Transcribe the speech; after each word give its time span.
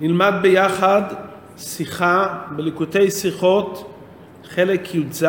נלמד 0.00 0.32
ביחד 0.42 1.02
שיחה 1.56 2.26
בליקוטי 2.50 3.10
שיחות, 3.10 3.94
חלק 4.48 4.94
י"ז, 4.94 5.24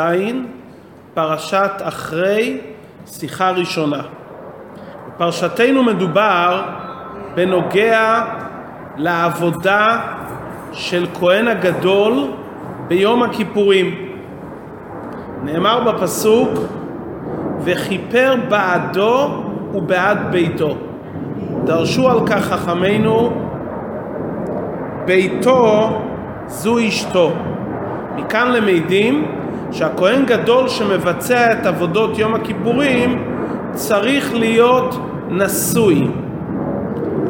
פרשת 1.13 1.71
אחרי, 1.81 2.61
שיחה 3.05 3.51
ראשונה. 3.51 4.01
בפרשתנו 5.07 5.83
מדובר 5.83 6.63
בנוגע 7.35 8.25
לעבודה 8.97 10.01
של 10.71 11.05
כהן 11.19 11.47
הגדול 11.47 12.31
ביום 12.87 13.23
הכיפורים. 13.23 14.11
נאמר 15.43 15.91
בפסוק, 15.91 16.49
וכיפר 17.63 18.35
בעדו 18.49 19.43
ובעד 19.73 20.31
ביתו. 20.31 20.77
דרשו 21.63 22.09
על 22.09 22.27
כך 22.27 22.43
חכמינו, 22.43 23.50
ביתו 25.11 25.89
זו 26.47 26.87
אשתו. 26.87 27.31
מכאן 28.15 28.51
למדים 28.51 29.25
שהכהן 29.71 30.25
גדול 30.25 30.67
שמבצע 30.67 31.51
את 31.51 31.65
עבודות 31.65 32.17
יום 32.17 32.33
הכיפורים 32.33 33.23
צריך 33.73 34.33
להיות 34.33 34.99
נשוי. 35.29 36.07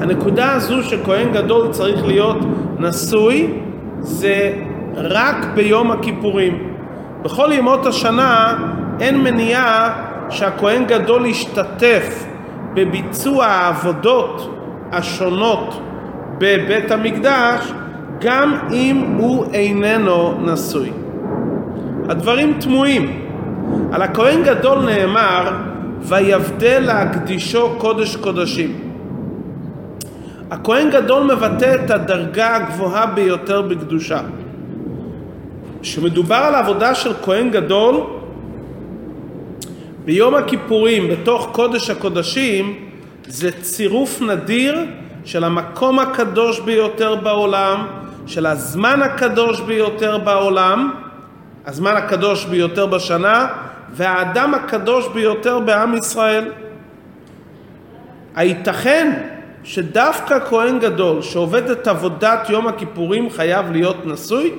הנקודה 0.02 0.54
הזו 0.54 0.84
שכהן 0.84 1.32
גדול 1.34 1.68
צריך 1.72 2.06
להיות 2.06 2.38
נשוי 2.80 3.54
זה 4.00 4.54
רק 4.96 5.46
ביום 5.56 5.92
הכיפורים. 5.92 6.74
בכל 7.22 7.50
ימות 7.54 7.86
השנה 7.86 8.58
אין 9.00 9.24
מניעה 9.24 9.94
שהכהן 10.30 10.86
גדול 10.86 11.26
ישתתף 11.26 12.26
בביצוע 12.74 13.46
העבודות 13.46 14.56
השונות 14.92 15.82
בבית 16.42 16.92
המקדש 16.92 17.72
גם 18.20 18.58
אם 18.72 18.98
הוא 19.18 19.46
איננו 19.54 20.34
נשוי. 20.42 20.92
הדברים 22.10 22.54
תמוהים. 22.60 23.28
על 23.92 24.02
הכהן 24.02 24.44
גדול 24.44 24.80
נאמר 24.80 25.52
ויבדל 26.02 26.84
להקדישו 26.86 27.70
קודש 27.78 28.16
קודשים. 28.16 28.80
הכהן 30.52 30.90
גדול 30.90 31.24
מבטא 31.24 31.76
את 31.76 31.92
הדרגה 31.92 32.56
הגבוהה 32.56 33.06
ביותר 33.06 33.62
בקדושה. 33.62 34.22
כשמדובר 35.82 36.36
על 36.36 36.56
עבודה 36.56 36.96
של 36.96 37.14
כהן 37.24 37.50
גדול, 37.50 37.96
ביום 40.06 40.36
הכיפורים 40.36 41.10
בתוך 41.10 41.50
קודש 41.52 41.90
הקודשים 41.90 42.76
זה 43.28 43.52
צירוף 43.52 44.22
נדיר 44.22 44.80
של 45.26 45.44
המקום 45.44 46.00
הקדוש 46.00 46.60
ביותר 46.60 47.16
בעולם, 47.16 47.88
של 48.28 48.46
הזמן 48.46 49.02
הקדוש 49.02 49.62
ביותר 49.62 50.18
בעולם, 50.18 50.94
הזמן 51.66 51.96
הקדוש 51.96 52.46
ביותר 52.46 52.86
בשנה, 52.86 53.48
והאדם 53.92 54.54
הקדוש 54.54 55.08
ביותר 55.08 55.60
בעם 55.60 55.98
ישראל. 55.98 56.52
הייתכן 58.36 59.22
שדווקא 59.64 60.40
כהן 60.50 60.80
גדול 60.80 61.22
שעובד 61.22 61.70
את 61.70 61.88
עבודת 61.88 62.50
יום 62.50 62.68
הכיפורים 62.68 63.30
חייב 63.30 63.72
להיות 63.72 64.06
נשוי? 64.06 64.52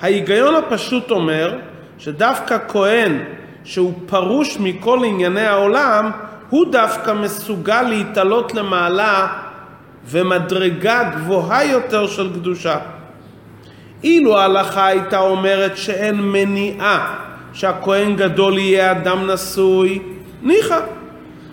ההיגיון 0.00 0.54
הפשוט 0.54 1.10
אומר 1.10 1.58
שדווקא 1.98 2.56
כהן 2.68 3.18
שהוא 3.64 3.92
פרוש 4.06 4.58
מכל 4.60 4.98
ענייני 5.04 5.46
העולם, 5.46 6.10
הוא 6.50 6.72
דווקא 6.72 7.12
מסוגל 7.12 7.82
להתעלות 7.82 8.54
למעלה 8.54 9.26
ומדרגה 10.06 11.10
גבוהה 11.14 11.64
יותר 11.64 12.06
של 12.06 12.32
קדושה. 12.32 12.78
אילו 14.04 14.38
ההלכה 14.38 14.86
הייתה 14.86 15.18
אומרת 15.18 15.76
שאין 15.76 16.20
מניעה 16.20 17.16
שהכהן 17.52 18.16
גדול 18.16 18.58
יהיה 18.58 18.90
אדם 18.90 19.30
נשוי, 19.30 19.98
ניחא. 20.42 20.78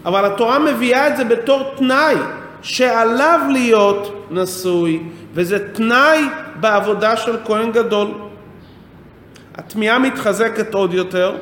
אבל 0.06 0.26
התורה 0.26 0.60
מביאה 0.60 1.08
את 1.08 1.18
זה 1.18 1.24
בתור 1.24 1.74
תנאי 1.78 2.16
שעליו 2.62 3.40
להיות 3.52 4.28
נשוי, 4.32 5.04
וזה 5.34 5.74
תנאי 5.74 6.20
בעבודה 6.56 7.18
של 7.18 7.36
כהן 7.46 7.72
גדול. 7.72 8.08
התמיהה 9.56 10.00
מתחזקת 10.00 10.74
עוד 10.74 10.94
יותר, 10.94 11.36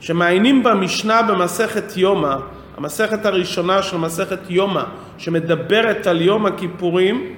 שמעיינים 0.00 0.62
במשנה 0.62 1.22
במסכת 1.22 1.96
יומא, 1.96 2.36
המסכת 2.78 3.26
הראשונה 3.26 3.82
של 3.82 3.96
מסכת 3.96 4.38
יומא, 4.50 4.82
שמדברת 5.18 6.06
על 6.06 6.20
יום 6.20 6.46
הכיפורים, 6.46 7.34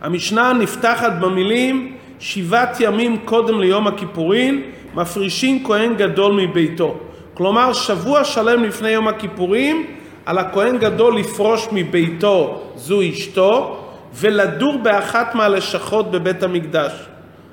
המשנה 0.00 0.52
נפתחת 0.52 1.12
במילים 1.20 1.96
שבעת 2.18 2.76
ימים 2.80 3.16
קודם 3.24 3.60
ליום 3.60 3.86
הכיפורים 3.86 4.62
מפרישים 4.94 5.64
כהן 5.66 5.94
גדול 5.94 6.32
מביתו. 6.32 6.98
כלומר 7.34 7.72
שבוע 7.72 8.24
שלם 8.24 8.64
לפני 8.64 8.90
יום 8.90 9.08
הכיפורים 9.08 9.86
על 10.26 10.38
הכהן 10.38 10.78
גדול 10.78 11.18
לפרוש 11.18 11.68
מביתו, 11.72 12.62
זו 12.76 13.00
אשתו, 13.02 13.84
ולדור 14.14 14.78
באחת 14.82 15.34
מהלשכות 15.34 16.10
בבית 16.10 16.42
המקדש. 16.42 16.92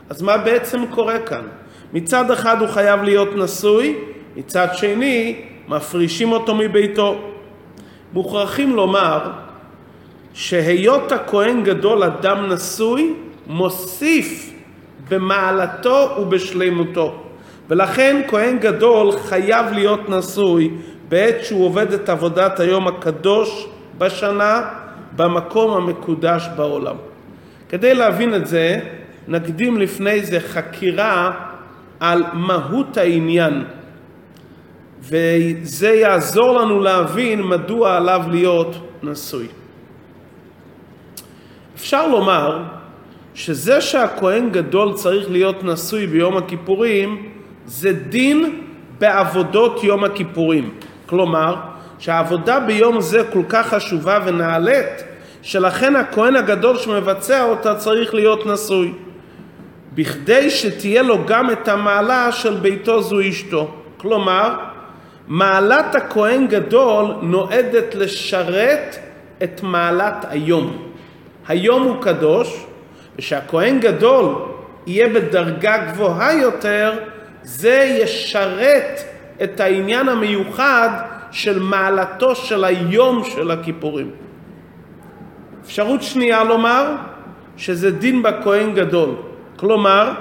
אז 0.10 0.22
מה 0.22 0.38
בעצם 0.38 0.86
קורה 0.86 1.20
כאן? 1.20 1.46
מצד 1.94 2.32
אחד 2.32 2.62
הוא 2.62 2.68
חייב 2.68 3.04
להיות 3.04 3.36
נשוי, 3.36 3.96
מצד 4.36 4.68
שני 4.74 5.51
מפרישים 5.68 6.32
אותו 6.32 6.56
מביתו. 6.56 7.16
מוכרחים 8.14 8.76
לומר 8.76 9.32
שהיות 10.34 11.12
הכהן 11.12 11.64
גדול 11.64 12.04
אדם 12.04 12.52
נשוי, 12.52 13.14
מוסיף 13.48 14.54
במעלתו 15.10 16.16
ובשלמותו. 16.22 17.24
ולכן 17.70 18.22
כהן 18.28 18.60
גדול 18.60 19.12
חייב 19.12 19.66
להיות 19.74 20.10
נשוי 20.10 20.72
בעת 21.10 21.46
שהוא 21.46 21.66
עובד 21.66 21.94
את 21.94 22.10
עבודת 22.10 22.60
היום 22.60 22.88
הקדוש 22.88 23.68
בשנה 23.98 24.62
במקום 25.16 25.72
המקודש 25.72 26.48
בעולם. 26.56 26.96
כדי 27.70 27.94
להבין 27.94 28.36
את 28.36 28.48
זה, 28.48 28.80
נקדים 29.28 29.78
לפני 29.78 30.24
זה 30.24 30.40
חקירה 30.40 31.32
על 32.00 32.24
מהות 32.34 32.98
העניין, 32.98 33.64
וזה 35.02 35.90
יעזור 35.90 36.60
לנו 36.60 36.80
להבין 36.80 37.42
מדוע 37.42 37.98
עליו 37.98 38.22
להיות 38.30 38.76
נשוי. 39.04 39.48
אפשר 41.76 42.08
לומר 42.08 42.64
שזה 43.34 43.82
שהכהן 43.82 44.50
גדול 44.50 44.94
צריך 44.94 45.32
להיות 45.32 45.64
נשוי 45.64 46.08
ביום 46.08 46.38
הכיפורים 46.38 47.30
זה 47.66 47.94
דין 47.94 48.62
בעבודות 49.00 49.84
יום 49.84 50.04
הכיפורים. 50.04 50.70
כלומר, 51.06 51.56
שהעבודה 52.00 52.60
ביום 52.60 53.02
זה 53.02 53.24
כל 53.34 53.44
כך 53.50 53.68
חשובה 53.68 54.20
ונעלית, 54.26 55.04
שלכן 55.42 55.96
הכהן 55.96 56.36
הגדול 56.36 56.78
שמבצע 56.78 57.44
אותה 57.44 57.76
צריך 57.76 58.14
להיות 58.14 58.46
נשוי. 58.46 58.94
בכדי 59.94 60.50
שתהיה 60.50 61.02
לו 61.02 61.26
גם 61.26 61.52
את 61.52 61.68
המעלה 61.68 62.32
של 62.32 62.56
ביתו 62.56 63.02
זו 63.02 63.30
אשתו. 63.30 63.72
כלומר, 63.98 64.71
מעלת 65.32 65.96
הכהן 65.96 66.48
גדול 66.48 67.06
נועדת 67.22 67.96
לשרת 67.96 68.96
את 69.44 69.64
מעלת 69.64 70.26
היום. 70.30 70.92
היום 71.48 71.84
הוא 71.84 72.02
קדוש, 72.02 72.66
ושהכהן 73.18 73.80
גדול 73.80 74.36
יהיה 74.88 75.10
בדרגה 75.10 75.78
גבוהה 75.78 76.34
יותר, 76.34 76.94
זה 77.44 77.98
ישרת 78.02 79.02
את 79.44 79.60
העניין 79.60 80.10
המיוחד 80.10 80.90
של 81.32 81.60
מעלתו 81.60 82.36
של 82.36 82.64
היום 82.64 83.24
של 83.24 83.52
הכיפורים. 83.52 84.12
אפשרות 85.64 86.04
שנייה 86.04 86.44
לומר 86.44 86.96
שזה 87.58 87.92
דין 87.92 88.24
בכהן 88.24 88.74
גדול. 88.74 89.10
כלומר, 89.56 90.12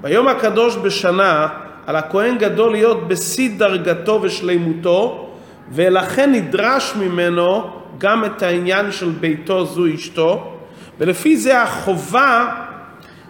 ביום 0.00 0.28
הקדוש 0.28 0.76
בשנה 0.76 1.48
על 1.86 1.96
הכהן 1.96 2.38
גדול 2.38 2.72
להיות 2.72 3.08
בשיא 3.08 3.50
דרגתו 3.56 4.18
ושלימותו, 4.22 5.28
ולכן 5.70 6.32
נדרש 6.32 6.94
ממנו 6.96 7.70
גם 7.98 8.24
את 8.24 8.42
העניין 8.42 8.92
של 8.92 9.10
ביתו 9.10 9.64
זו 9.64 9.94
אשתו, 9.94 10.52
ולפי 10.98 11.36
זה 11.36 11.62
החובה 11.62 12.54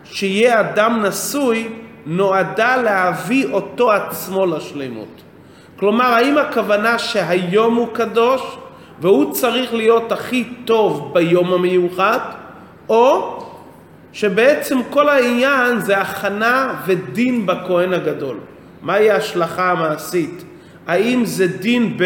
שיהיה 0.05 0.61
אדם 0.61 1.03
נשוי 1.03 1.69
נועדה 2.07 2.77
להביא 2.77 3.47
אותו 3.53 3.93
עצמו 3.93 4.47
לשלימות. 4.47 5.23
כלומר, 5.77 6.05
האם 6.05 6.39
הכוונה 6.39 6.99
שהיום 6.99 7.75
הוא 7.75 7.89
קדוש 7.93 8.43
והוא 9.01 9.33
צריך 9.33 9.75
להיות 9.75 10.13
הכי 10.13 10.45
טוב 10.65 11.11
ביום 11.15 11.53
המיוחד, 11.53 12.19
או 12.89 13.39
שבעצם 14.15 14.79
כל 14.91 15.09
העניין 15.09 15.81
זה 15.81 15.99
הכנה 15.99 16.75
ודין 16.87 17.47
בכהן 17.47 17.93
הגדול. 17.93 18.37
מהי 18.83 19.11
ההשלכה 19.11 19.71
המעשית? 19.71 20.45
האם 20.87 21.25
זה 21.25 21.47
דין 21.47 21.97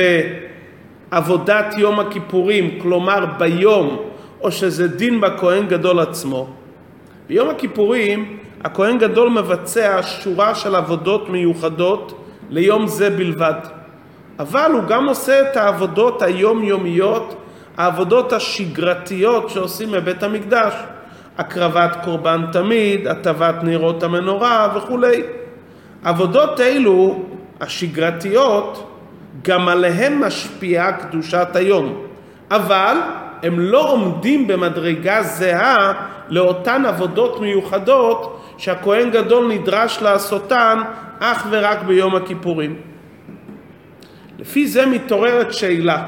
בעבודת 1.11 1.75
יום 1.79 2.01
הכיפורים, 2.01 2.79
כלומר 2.83 3.27
ביום 3.39 4.03
או 4.41 4.53
שזה 4.53 4.89
דין 4.89 5.21
בכהן 5.21 5.67
גדול 5.67 6.01
עצמו. 6.01 6.49
ביום 7.29 7.51
הכיפורים 7.51 8.39
הכהן 8.65 8.99
גדול 8.99 9.29
מבצע 9.29 10.01
שורה 10.03 10.55
של 10.55 10.75
עבודות 10.75 11.29
מיוחדות 11.29 12.25
ליום 12.51 12.87
זה 12.87 13.11
בלבד. 13.11 13.61
אבל 14.39 14.71
הוא 14.73 14.83
גם 14.83 15.09
עושה 15.09 15.51
את 15.51 15.57
העבודות 15.57 16.23
היומיומיות, 16.23 17.35
העבודות 17.77 18.33
השגרתיות 18.33 19.51
שעושים 19.51 19.91
בבית 19.91 20.23
המקדש. 20.23 20.75
הקרבת 21.39 21.97
קורבן 22.05 22.45
תמיד, 22.53 23.07
הטבת 23.07 23.55
נרות 23.63 24.03
המנורה 24.03 24.69
וכולי. 24.77 25.23
עבודות 26.05 26.61
אלו, 26.61 27.23
השגרתיות, 27.61 28.91
גם 29.45 29.69
עליהן 29.69 30.19
משפיעה 30.19 30.93
קדושת 30.93 31.49
היום. 31.55 32.03
אבל 32.51 32.97
הם 33.43 33.61
לא 33.61 33.93
עומדים 33.93 34.47
במדרגה 34.47 35.23
זהה 35.23 35.93
לאותן 36.29 36.87
עבודות 36.87 37.41
מיוחדות 37.41 38.41
שהכהן 38.59 39.11
גדול 39.11 39.53
נדרש 39.53 40.03
לעשותן 40.03 40.79
אך 41.21 41.47
ורק 41.51 41.83
ביום 41.83 42.17
הכיפורים. 42.17 42.77
לפי 44.39 44.67
זה 44.67 44.87
מתעוררת 44.87 45.53
שאלה, 45.53 46.03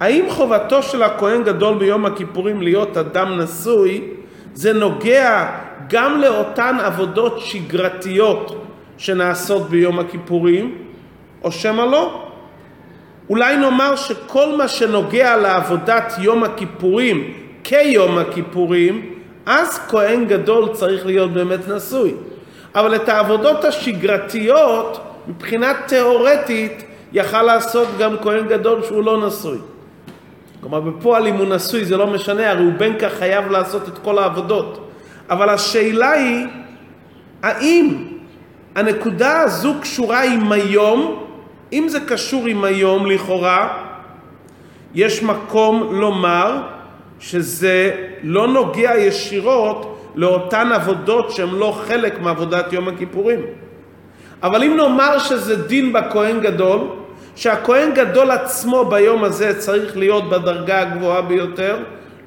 האם 0.00 0.24
חובתו 0.28 0.82
של 0.82 1.02
הכהן 1.02 1.42
גדול 1.42 1.78
ביום 1.78 2.06
הכיפורים 2.06 2.62
להיות 2.62 2.96
אדם 2.96 3.38
נשוי, 3.40 4.13
זה 4.54 4.72
נוגע 4.72 5.46
גם 5.88 6.20
לאותן 6.20 6.76
עבודות 6.84 7.40
שגרתיות 7.40 8.64
שנעשות 8.98 9.70
ביום 9.70 9.98
הכיפורים, 9.98 10.78
או 11.42 11.52
שמא 11.52 11.82
לא? 11.82 12.22
אולי 13.30 13.56
נאמר 13.56 13.96
שכל 13.96 14.56
מה 14.56 14.68
שנוגע 14.68 15.36
לעבודת 15.36 16.12
יום 16.18 16.44
הכיפורים 16.44 17.34
כיום 17.64 18.18
הכיפורים, 18.18 19.10
אז 19.46 19.80
כהן 19.88 20.24
גדול 20.24 20.68
צריך 20.72 21.06
להיות 21.06 21.32
באמת 21.32 21.68
נשוי. 21.68 22.14
אבל 22.74 22.94
את 22.94 23.08
העבודות 23.08 23.64
השגרתיות, 23.64 25.00
מבחינה 25.28 25.72
תיאורטית, 25.86 26.84
יכל 27.12 27.42
לעשות 27.42 27.88
גם 27.98 28.16
כהן 28.22 28.48
גדול 28.48 28.82
שהוא 28.82 29.04
לא 29.04 29.26
נשוי. 29.26 29.58
כלומר, 30.64 30.80
בפועל 30.80 31.26
אם 31.26 31.34
הוא 31.34 31.46
נשוי 31.46 31.84
זה 31.84 31.96
לא 31.96 32.06
משנה, 32.06 32.50
הרי 32.50 32.64
הוא 32.64 32.72
בין 32.78 32.98
כך 32.98 33.12
חייב 33.12 33.50
לעשות 33.50 33.88
את 33.88 33.98
כל 33.98 34.18
העבודות. 34.18 34.90
אבל 35.30 35.48
השאלה 35.48 36.10
היא, 36.10 36.46
האם 37.42 38.04
הנקודה 38.74 39.40
הזו 39.40 39.74
קשורה 39.80 40.22
עם 40.22 40.52
היום 40.52 41.24
אם 41.72 41.88
זה 41.88 42.00
קשור 42.00 42.46
עם 42.46 42.64
היום 42.64 43.06
לכאורה, 43.06 43.68
יש 44.94 45.22
מקום 45.22 45.88
לומר 45.90 46.62
שזה 47.20 47.90
לא 48.22 48.48
נוגע 48.48 48.92
ישירות 48.98 50.10
לאותן 50.14 50.72
עבודות 50.72 51.30
שהן 51.30 51.50
לא 51.50 51.78
חלק 51.86 52.20
מעבודת 52.20 52.72
יום 52.72 52.88
הכיפורים. 52.88 53.40
אבל 54.42 54.62
אם 54.62 54.76
נאמר 54.76 55.18
שזה 55.18 55.66
דין 55.66 55.92
בכהן 55.92 56.40
גדול, 56.40 56.80
שהכהן 57.36 57.94
גדול 57.94 58.30
עצמו 58.30 58.84
ביום 58.84 59.24
הזה 59.24 59.58
צריך 59.58 59.96
להיות 59.96 60.30
בדרגה 60.30 60.80
הגבוהה 60.80 61.22
ביותר, 61.22 61.76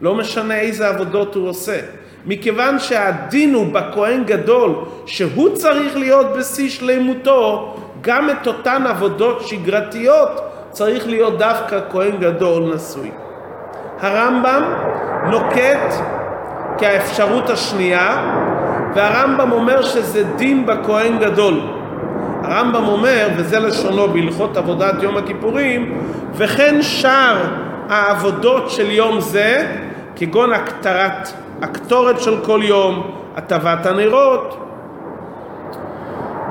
לא 0.02 0.16
משנה 0.16 0.60
איזה 0.60 0.88
עבודות 0.88 1.36
הוא 1.36 1.50
עושה. 1.50 1.80
מכיוון 2.26 2.80
שהדין 2.80 3.54
הוא 3.54 3.74
בכהן 3.74 4.24
גדול, 4.24 4.76
שהוא 5.06 5.56
צריך 5.56 5.98
להיות 5.98 6.28
בשיא 6.38 6.70
שלמותו, 6.70 7.76
גם 8.02 8.30
את 8.30 8.48
אותן 8.48 8.84
עבודות 8.88 9.48
שגרתיות 9.48 10.30
צריך 10.72 11.08
להיות 11.08 11.38
דווקא 11.38 11.80
כהן 11.92 12.18
גדול 12.20 12.74
נשוי. 12.76 13.12
הרמב"ם 14.00 14.64
נוקט 15.32 15.94
כאפשרות 16.78 17.50
השנייה, 17.50 18.34
והרמב"ם 18.96 19.52
אומר 19.52 19.82
שזה 19.82 20.24
דין 20.24 20.66
בכהן 20.66 21.20
גדול. 21.20 21.77
הרמב"ם 22.48 22.88
אומר, 22.88 23.28
וזה 23.36 23.60
לשונו 23.60 24.08
בהלכות 24.08 24.58
עבודת 24.58 25.04
יום 25.04 25.18
הכיפורים, 25.18 25.98
וכן 26.34 26.82
שאר 26.82 27.38
העבודות 27.90 28.70
של 28.70 28.92
יום 28.92 29.20
זה, 29.20 29.78
כגון 30.16 30.54
הקטרת, 30.54 31.30
הקטורת 31.62 32.22
של 32.22 32.46
כל 32.46 32.60
יום, 32.64 33.12
הטבת 33.36 33.86
הנרות, 33.86 34.64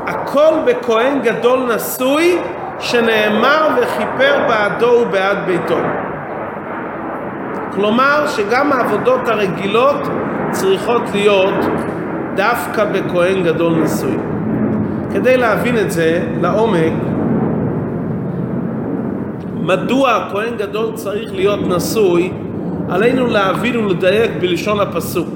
הכל 0.06 0.54
בכהן 0.66 1.22
גדול 1.22 1.74
נשוי 1.74 2.38
שנאמר 2.80 3.68
וכיפר 3.76 4.44
בעדו 4.48 4.86
ובעד 4.86 5.38
ביתו. 5.46 5.78
כלומר 7.74 8.26
שגם 8.26 8.72
העבודות 8.72 9.28
הרגילות 9.28 9.96
צריכות 10.50 11.02
להיות 11.12 11.54
דווקא 12.34 12.84
בכהן 12.84 13.42
גדול 13.42 13.72
נשוי. 13.72 14.35
כדי 15.16 15.36
להבין 15.36 15.78
את 15.78 15.90
זה 15.90 16.28
לעומק, 16.40 16.92
מדוע 19.54 20.10
הכהן 20.10 20.56
גדול 20.56 20.92
צריך 20.94 21.34
להיות 21.34 21.60
נשוי, 21.68 22.32
עלינו 22.88 23.26
להבין 23.26 23.76
ולדייק 23.76 24.30
בלשון 24.40 24.80
הפסוק. 24.80 25.28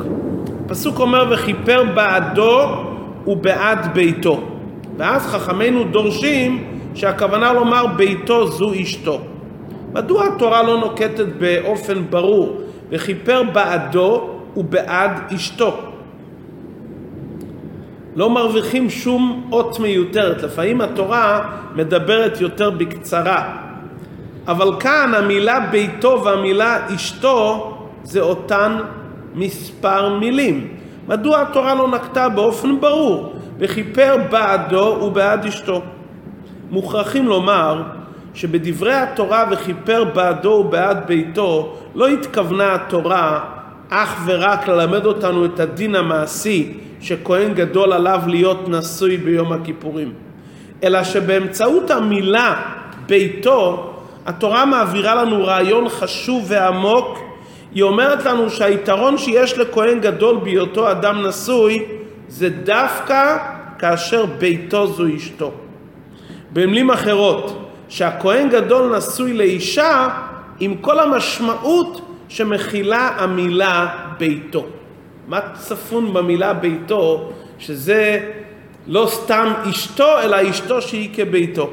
הפסוק 0.65 1.01
אומר 1.01 1.25
וכיפר 1.31 1.83
בעדו 1.95 2.85
ובעד 3.27 3.95
ביתו. 3.95 4.41
ואז 4.97 5.27
חכמינו 5.27 5.85
דורשים 5.85 6.65
שהכוונה 6.95 7.53
לומר 7.53 7.87
ביתו 7.87 8.47
זו 8.47 8.73
אשתו. 8.83 9.21
מדוע 9.93 10.25
התורה 10.27 10.63
לא 10.63 10.81
נוקטת 10.81 11.27
באופן 11.39 12.03
ברור 12.11 12.61
וכיפר 12.91 13.43
בעדו 13.53 14.29
ובעד 14.57 15.21
אשתו? 15.35 15.90
לא 18.21 18.31
מרוויחים 18.31 18.91
שום 18.91 19.49
אות 19.53 19.79
מיותרת, 19.81 20.43
לפעמים 20.43 20.81
התורה 20.81 21.51
מדברת 21.75 22.41
יותר 22.41 22.71
בקצרה. 22.71 23.57
אבל 24.49 24.71
כאן 24.81 25.13
המילה 25.15 25.61
ביתו 25.61 26.23
והמילה 26.25 26.95
אשתו 26.95 27.77
זה 28.03 28.21
אותן 28.21 28.77
מספר 29.35 30.19
מילים. 30.19 30.69
מדוע 31.09 31.41
התורה 31.41 31.75
לא 31.75 31.89
נקטה 31.89 32.29
באופן 32.29 32.81
ברור 32.81 33.33
וכיפר 33.59 34.17
בעדו 34.31 34.99
ובעד 35.03 35.47
אשתו. 35.47 35.83
מוכרחים 36.71 37.29
לומר 37.29 37.83
שבדברי 38.35 38.95
התורה 38.95 39.45
וכיפר 39.51 40.05
בעדו 40.05 40.49
ובעד 40.49 41.07
ביתו 41.07 41.77
לא 41.95 42.09
התכוונה 42.09 42.75
התורה 42.75 43.41
אך 43.89 44.23
ורק 44.25 44.69
ללמד 44.69 45.07
אותנו 45.07 45.45
את 45.45 45.61
הדין 45.61 45.95
המעשי 45.95 46.90
שכהן 47.01 47.55
גדול 47.55 47.93
עליו 47.93 48.21
להיות 48.27 48.69
נשוי 48.69 49.17
ביום 49.17 49.53
הכיפורים, 49.53 50.13
אלא 50.83 51.05
שבאמצעות 51.05 51.91
המילה 51.91 52.63
ביתו 53.07 53.91
התורה 54.27 54.65
מעבירה 54.65 55.15
לנו 55.15 55.45
רעיון 55.45 55.89
חשוב 55.89 56.45
ועמוק 56.49 57.19
היא 57.75 57.83
אומרת 57.83 58.27
לנו 58.27 58.51
שהיתרון 58.51 59.19
שיש 59.19 59.59
לכהן 59.59 60.01
גדול 60.01 60.39
בהיותו 60.43 60.91
אדם 60.91 61.27
נשוי 61.27 61.85
זה 62.29 62.49
דווקא 62.49 63.37
כאשר 63.79 64.27
ביתו 64.27 64.87
זו 64.87 65.05
אשתו. 65.17 65.53
במילים 66.53 66.91
אחרות, 66.91 67.71
שהכהן 67.89 68.49
גדול 68.49 68.97
נשוי 68.97 69.33
לאישה 69.33 70.09
עם 70.61 70.75
כל 70.77 70.99
המשמעות 70.99 72.01
שמכילה 72.29 73.09
המילה 73.19 73.89
ביתו. 74.19 74.67
מה 75.31 75.41
צפון 75.55 76.13
במילה 76.13 76.55
ביתו, 76.55 77.33
שזה 77.59 78.31
לא 78.87 79.07
סתם 79.11 79.53
אשתו, 79.71 80.21
אלא 80.23 80.51
אשתו 80.51 80.83
שהיא 80.83 81.11
כביתו. 81.15 81.71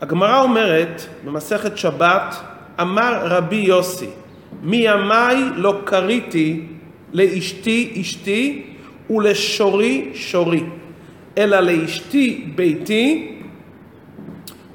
הגמרא 0.00 0.42
אומרת 0.42 1.02
במסכת 1.24 1.78
שבת, 1.78 2.36
אמר 2.80 3.26
רבי 3.26 3.56
יוסי, 3.56 4.06
מימיי 4.62 5.36
לא 5.56 5.80
קריתי 5.84 6.62
לאשתי 7.12 7.98
אשתי 8.00 8.62
ולשורי 9.10 10.10
שורי, 10.14 10.62
אלא 11.38 11.60
לאשתי 11.60 12.44
ביתי 12.54 13.32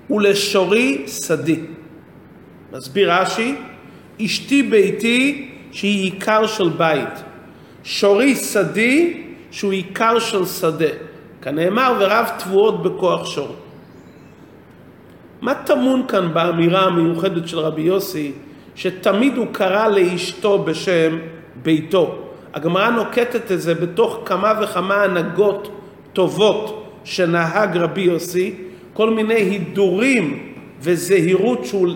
ולשורי 0.09 1.03
שדי. 1.07 1.59
מסביר 2.73 3.13
רש"י, 3.13 3.55
אשתי 4.21 4.63
ביתי 4.63 5.50
שהיא 5.71 6.03
עיקר 6.03 6.47
של 6.47 6.69
בית, 6.69 7.23
שורי 7.83 8.35
שדי 8.35 9.23
שהוא 9.51 9.71
עיקר 9.71 10.19
של 10.19 10.45
שדה. 10.45 10.89
כנאמר 11.41 11.93
ורב 11.99 12.29
תבואות 12.39 12.83
בכוח 12.83 13.25
שור. 13.25 13.55
מה 15.41 15.53
טמון 15.53 16.07
כאן 16.07 16.33
באמירה 16.33 16.81
המיוחדת 16.85 17.47
של 17.47 17.59
רבי 17.59 17.81
יוסי, 17.81 18.31
שתמיד 18.75 19.37
הוא 19.37 19.47
קרא 19.51 19.87
לאשתו 19.87 20.63
בשם 20.63 21.17
ביתו? 21.63 22.15
הגמרא 22.53 22.89
נוקטת 22.89 23.51
את 23.51 23.61
זה 23.61 23.73
בתוך 23.75 24.19
כמה 24.25 24.53
וכמה 24.61 25.03
הנהגות 25.03 25.71
טובות 26.13 26.91
שנהג 27.03 27.77
רבי 27.77 28.01
יוסי, 28.01 28.55
כל 28.93 29.09
מיני 29.09 29.33
הידורים 29.33 30.53
וזהירות 30.81 31.65
שהוא 31.65 31.87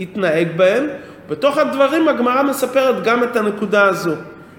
התנהג 0.00 0.48
בהם, 0.56 0.86
בתוך 1.28 1.58
הדברים 1.58 2.08
הגמרא 2.08 2.42
מספרת 2.42 3.04
גם 3.04 3.24
את 3.24 3.36
הנקודה 3.36 3.84
הזו. 3.84 4.14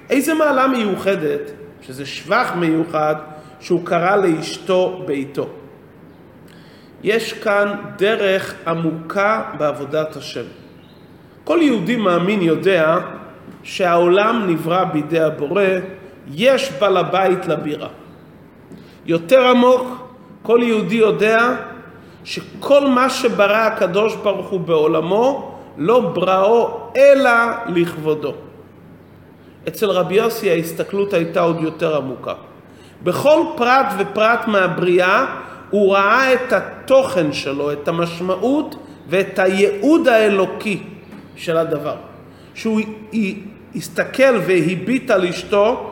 איזה 0.10 0.34
מעלה 0.34 0.68
מיוחדת, 0.68 1.52
שזה 1.82 2.06
שבח 2.06 2.52
מיוחד, 2.56 3.16
שהוא 3.60 3.86
קרא 3.86 4.16
לאשתו 4.16 5.04
ביתו. 5.08 5.48
יש 7.04 7.34
כאן 7.34 7.76
דרך 7.98 8.56
עמוקה 8.68 9.44
בעבודת 9.58 10.16
השם. 10.16 10.46
כל 11.44 11.60
יהודי 11.62 11.96
מאמין 11.96 12.42
יודע 12.42 12.98
שהעולם 13.64 14.44
נברא 14.48 14.84
בידי 14.84 15.20
הבורא, 15.20 15.64
יש 16.32 16.72
בעל 16.80 16.98
הבית 16.98 17.48
לבירה. 17.48 17.88
יותר 19.06 19.48
עמוק, 19.48 20.08
כל 20.42 20.60
יהודי 20.62 20.96
יודע 20.96 21.38
שכל 22.24 22.88
מה 22.88 23.10
שברא 23.10 23.58
הקדוש 23.58 24.16
ברוך 24.16 24.50
הוא 24.50 24.60
בעולמו, 24.60 25.55
לא 25.78 26.00
בראו 26.00 26.80
אלא 26.98 27.32
לכבודו. 27.68 28.34
אצל 29.68 29.90
רבי 29.90 30.16
יוסי 30.16 30.52
ההסתכלות 30.52 31.14
הייתה 31.14 31.42
עוד 31.42 31.62
יותר 31.62 31.98
עמוקה. 31.98 32.34
בכל 33.04 33.44
פרט 33.58 33.86
ופרט 33.98 34.48
מהבריאה 34.48 35.26
הוא 35.70 35.94
ראה 35.94 36.34
את 36.34 36.54
התוכן 36.54 37.34
שלו, 37.34 37.72
את 37.72 37.88
המשמעות 37.88 38.76
ואת 39.10 39.40
הייעוד 39.40 40.08
האלוקי 40.08 40.84
של 41.36 41.58
הדבר. 41.58 41.96
שהוא 42.54 42.82
הסתכל 43.76 44.40
והביט 44.46 45.12
על 45.12 45.26
אשתו, 45.26 45.92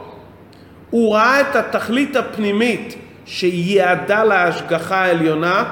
הוא 0.89 1.15
ראה 1.15 1.41
את 1.41 1.55
התכלית 1.55 2.15
הפנימית 2.15 2.95
שייעדה 3.25 4.23
להשגחה 4.23 5.05
העליונה, 5.05 5.63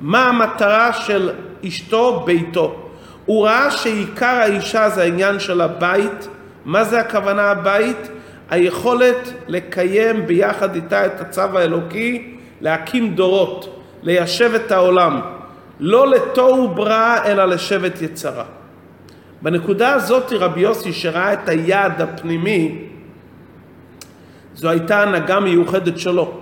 מה 0.00 0.28
המטרה 0.28 0.92
של 0.92 1.30
אשתו, 1.66 2.22
ביתו. 2.26 2.85
הוא 3.26 3.46
ראה 3.46 3.70
שעיקר 3.70 4.26
האישה 4.26 4.88
זה 4.88 5.02
העניין 5.02 5.40
של 5.40 5.60
הבית. 5.60 6.28
מה 6.64 6.84
זה 6.84 7.00
הכוונה 7.00 7.50
הבית? 7.50 8.08
היכולת 8.50 9.32
לקיים 9.48 10.26
ביחד 10.26 10.74
איתה 10.74 11.06
את 11.06 11.20
הצו 11.20 11.40
האלוקי, 11.40 12.36
להקים 12.60 13.14
דורות, 13.14 13.82
ליישב 14.02 14.54
את 14.54 14.72
העולם. 14.72 15.20
לא 15.80 16.10
לתוהו 16.10 16.68
בראה, 16.68 17.24
אלא 17.24 17.44
לשבט 17.44 18.02
יצרה. 18.02 18.44
בנקודה 19.42 19.92
הזאת 19.92 20.32
רבי 20.32 20.60
יוסי 20.60 20.92
שראה 20.92 21.32
את 21.32 21.48
היעד 21.48 22.00
הפנימי, 22.00 22.78
זו 24.54 24.68
הייתה 24.68 25.02
הנהגה 25.02 25.40
מיוחדת 25.40 25.98
שלו. 25.98 26.40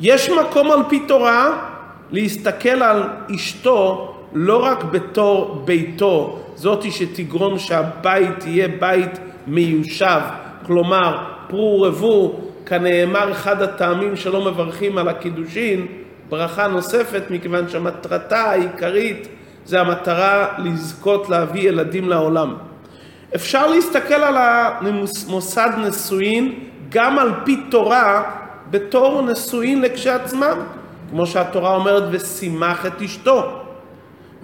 יש 0.00 0.30
מקום 0.30 0.70
על 0.70 0.80
פי 0.88 1.00
תורה 1.08 1.66
להסתכל 2.10 2.82
על 2.82 3.02
אשתו 3.34 4.16
לא 4.32 4.64
רק 4.64 4.84
בתור 4.84 5.62
ביתו, 5.64 6.38
זאתי 6.54 6.90
שתגרום 6.90 7.58
שהבית 7.58 8.46
יהיה 8.46 8.68
בית 8.68 9.18
מיושב, 9.46 10.20
כלומר 10.66 11.18
פרו 11.48 11.80
ורבו, 11.82 12.40
כנאמר 12.66 13.32
אחד 13.32 13.62
הטעמים 13.62 14.16
שלא 14.16 14.44
מברכים 14.44 14.98
על 14.98 15.08
הקידושין, 15.08 15.86
ברכה 16.28 16.66
נוספת 16.66 17.22
מכיוון 17.30 17.68
שמטרתה 17.68 18.40
העיקרית 18.40 19.28
זה 19.64 19.80
המטרה 19.80 20.46
לזכות 20.58 21.28
להביא 21.28 21.68
ילדים 21.68 22.08
לעולם. 22.08 22.54
אפשר 23.34 23.66
להסתכל 23.66 24.14
על 24.14 24.36
המוסד 24.38 25.70
נישואין 25.84 26.54
גם 26.88 27.18
על 27.18 27.32
פי 27.44 27.56
תורה 27.70 28.22
בתור 28.70 29.22
נישואין 29.22 29.82
לכשעצמם, 29.82 30.58
כמו 31.10 31.26
שהתורה 31.26 31.74
אומרת 31.74 32.02
ושימח 32.10 32.86
את 32.86 33.02
אשתו. 33.02 33.62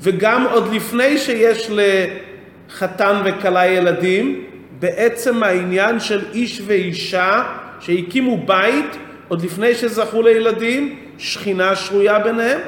וגם 0.00 0.46
עוד 0.52 0.74
לפני 0.74 1.18
שיש 1.18 1.70
לחתן 1.70 3.22
וכלה 3.24 3.66
ילדים, 3.66 4.44
בעצם 4.78 5.42
העניין 5.42 6.00
של 6.00 6.24
איש 6.32 6.62
ואישה 6.66 7.42
שהקימו 7.80 8.46
בית 8.46 8.96
עוד 9.28 9.42
לפני 9.42 9.74
שזכו 9.74 10.22
לילדים, 10.22 10.98
שכינה 11.18 11.76
שרויה 11.76 12.18
ביניהם, 12.18 12.60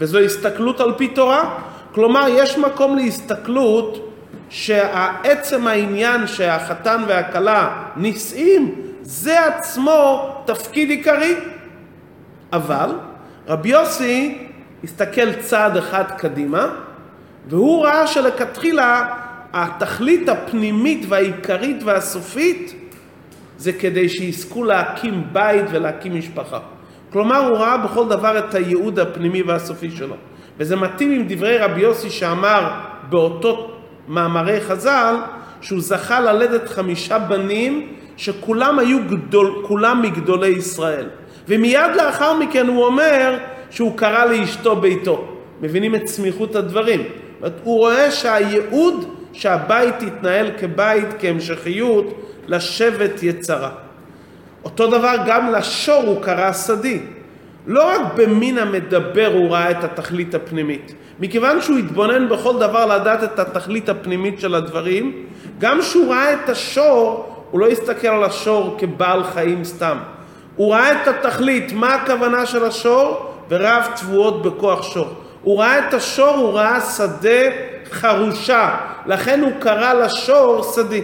וזו 0.00 0.18
הסתכלות 0.18 0.80
על 0.80 0.92
פי 0.96 1.08
תורה. 1.08 1.54
כלומר, 1.94 2.26
יש 2.28 2.58
מקום 2.58 2.96
להסתכלות 2.96 4.14
שהעצם 4.50 5.66
העניין 5.66 6.26
שהחתן 6.26 7.02
והכלה 7.08 7.82
נישאים, 7.96 8.74
זה 9.02 9.46
עצמו 9.46 10.30
תפקיד 10.44 10.90
עיקרי. 10.90 11.34
אבל 12.52 12.90
רבי 13.48 13.68
יוסי 13.68 14.38
הסתכל 14.84 15.32
צעד 15.32 15.76
אחד 15.76 16.04
קדימה, 16.18 16.68
והוא 17.48 17.84
ראה 17.84 18.06
שלכתחילה 18.06 19.14
התכלית 19.52 20.28
הפנימית 20.28 21.06
והעיקרית 21.08 21.82
והסופית 21.82 22.74
זה 23.58 23.72
כדי 23.72 24.08
שיזכו 24.08 24.64
להקים 24.64 25.24
בית 25.32 25.64
ולהקים 25.70 26.18
משפחה. 26.18 26.58
כלומר, 27.12 27.36
הוא 27.36 27.58
ראה 27.58 27.76
בכל 27.76 28.08
דבר 28.08 28.38
את 28.38 28.54
הייעוד 28.54 28.98
הפנימי 28.98 29.42
והסופי 29.42 29.90
שלו. 29.90 30.14
וזה 30.58 30.76
מתאים 30.76 31.12
עם 31.12 31.24
דברי 31.28 31.58
רבי 31.58 31.80
יוסי 31.80 32.10
שאמר 32.10 32.70
באותו 33.08 33.70
מאמרי 34.08 34.60
חז"ל, 34.60 35.14
שהוא 35.60 35.80
זכה 35.80 36.20
ללדת 36.20 36.68
חמישה 36.68 37.18
בנים 37.18 37.92
שכולם 38.16 38.78
היו 38.78 38.98
גדול, 39.08 39.62
כולם 39.66 40.02
מגדולי 40.02 40.48
ישראל. 40.48 41.06
ומיד 41.48 41.96
לאחר 41.96 42.34
מכן 42.38 42.66
הוא 42.66 42.84
אומר 42.84 43.38
שהוא 43.70 43.96
קרא 43.96 44.24
לאשתו 44.24 44.76
ביתו. 44.76 45.24
מבינים 45.60 45.94
את 45.94 46.06
סמיכות 46.06 46.56
הדברים. 46.56 47.02
הוא 47.64 47.78
רואה 47.78 48.10
שהייעוד 48.10 49.14
שהבית 49.32 50.02
יתנהל 50.02 50.50
כבית, 50.58 51.08
כהמשכיות, 51.18 52.06
לשבט 52.46 53.22
יצרה. 53.22 53.70
אותו 54.64 54.86
דבר 54.86 55.14
גם 55.26 55.52
לשור 55.52 56.02
הוא 56.02 56.22
קרא 56.22 56.52
שדי. 56.52 57.00
לא 57.66 57.88
רק 57.88 58.00
במין 58.16 58.58
המדבר 58.58 59.30
הוא 59.34 59.50
ראה 59.50 59.70
את 59.70 59.84
התכלית 59.84 60.34
הפנימית. 60.34 60.94
מכיוון 61.20 61.60
שהוא 61.60 61.78
התבונן 61.78 62.28
בכל 62.28 62.58
דבר 62.58 62.86
לדעת 62.86 63.24
את 63.24 63.38
התכלית 63.38 63.88
הפנימית 63.88 64.40
של 64.40 64.54
הדברים, 64.54 65.26
גם 65.58 65.80
כשהוא 65.80 66.12
ראה 66.12 66.32
את 66.32 66.48
השור, 66.48 67.26
הוא 67.50 67.60
לא 67.60 67.68
הסתכל 67.68 68.08
על 68.08 68.24
השור 68.24 68.76
כבעל 68.78 69.24
חיים 69.24 69.64
סתם. 69.64 69.96
הוא 70.56 70.72
ראה 70.72 71.02
את 71.02 71.08
התכלית, 71.08 71.72
מה 71.72 71.94
הכוונה 71.94 72.46
של 72.46 72.64
השור, 72.64 73.29
ורב 73.50 73.86
תבואות 73.96 74.42
בכוח 74.42 74.82
שור. 74.82 75.08
הוא 75.42 75.60
ראה 75.60 75.88
את 75.88 75.94
השור, 75.94 76.36
הוא 76.36 76.52
ראה 76.52 76.80
שדה 76.80 77.40
חרושה, 77.90 78.76
לכן 79.06 79.40
הוא 79.40 79.52
קרא 79.60 79.92
לשור 79.92 80.72
שדי. 80.74 81.02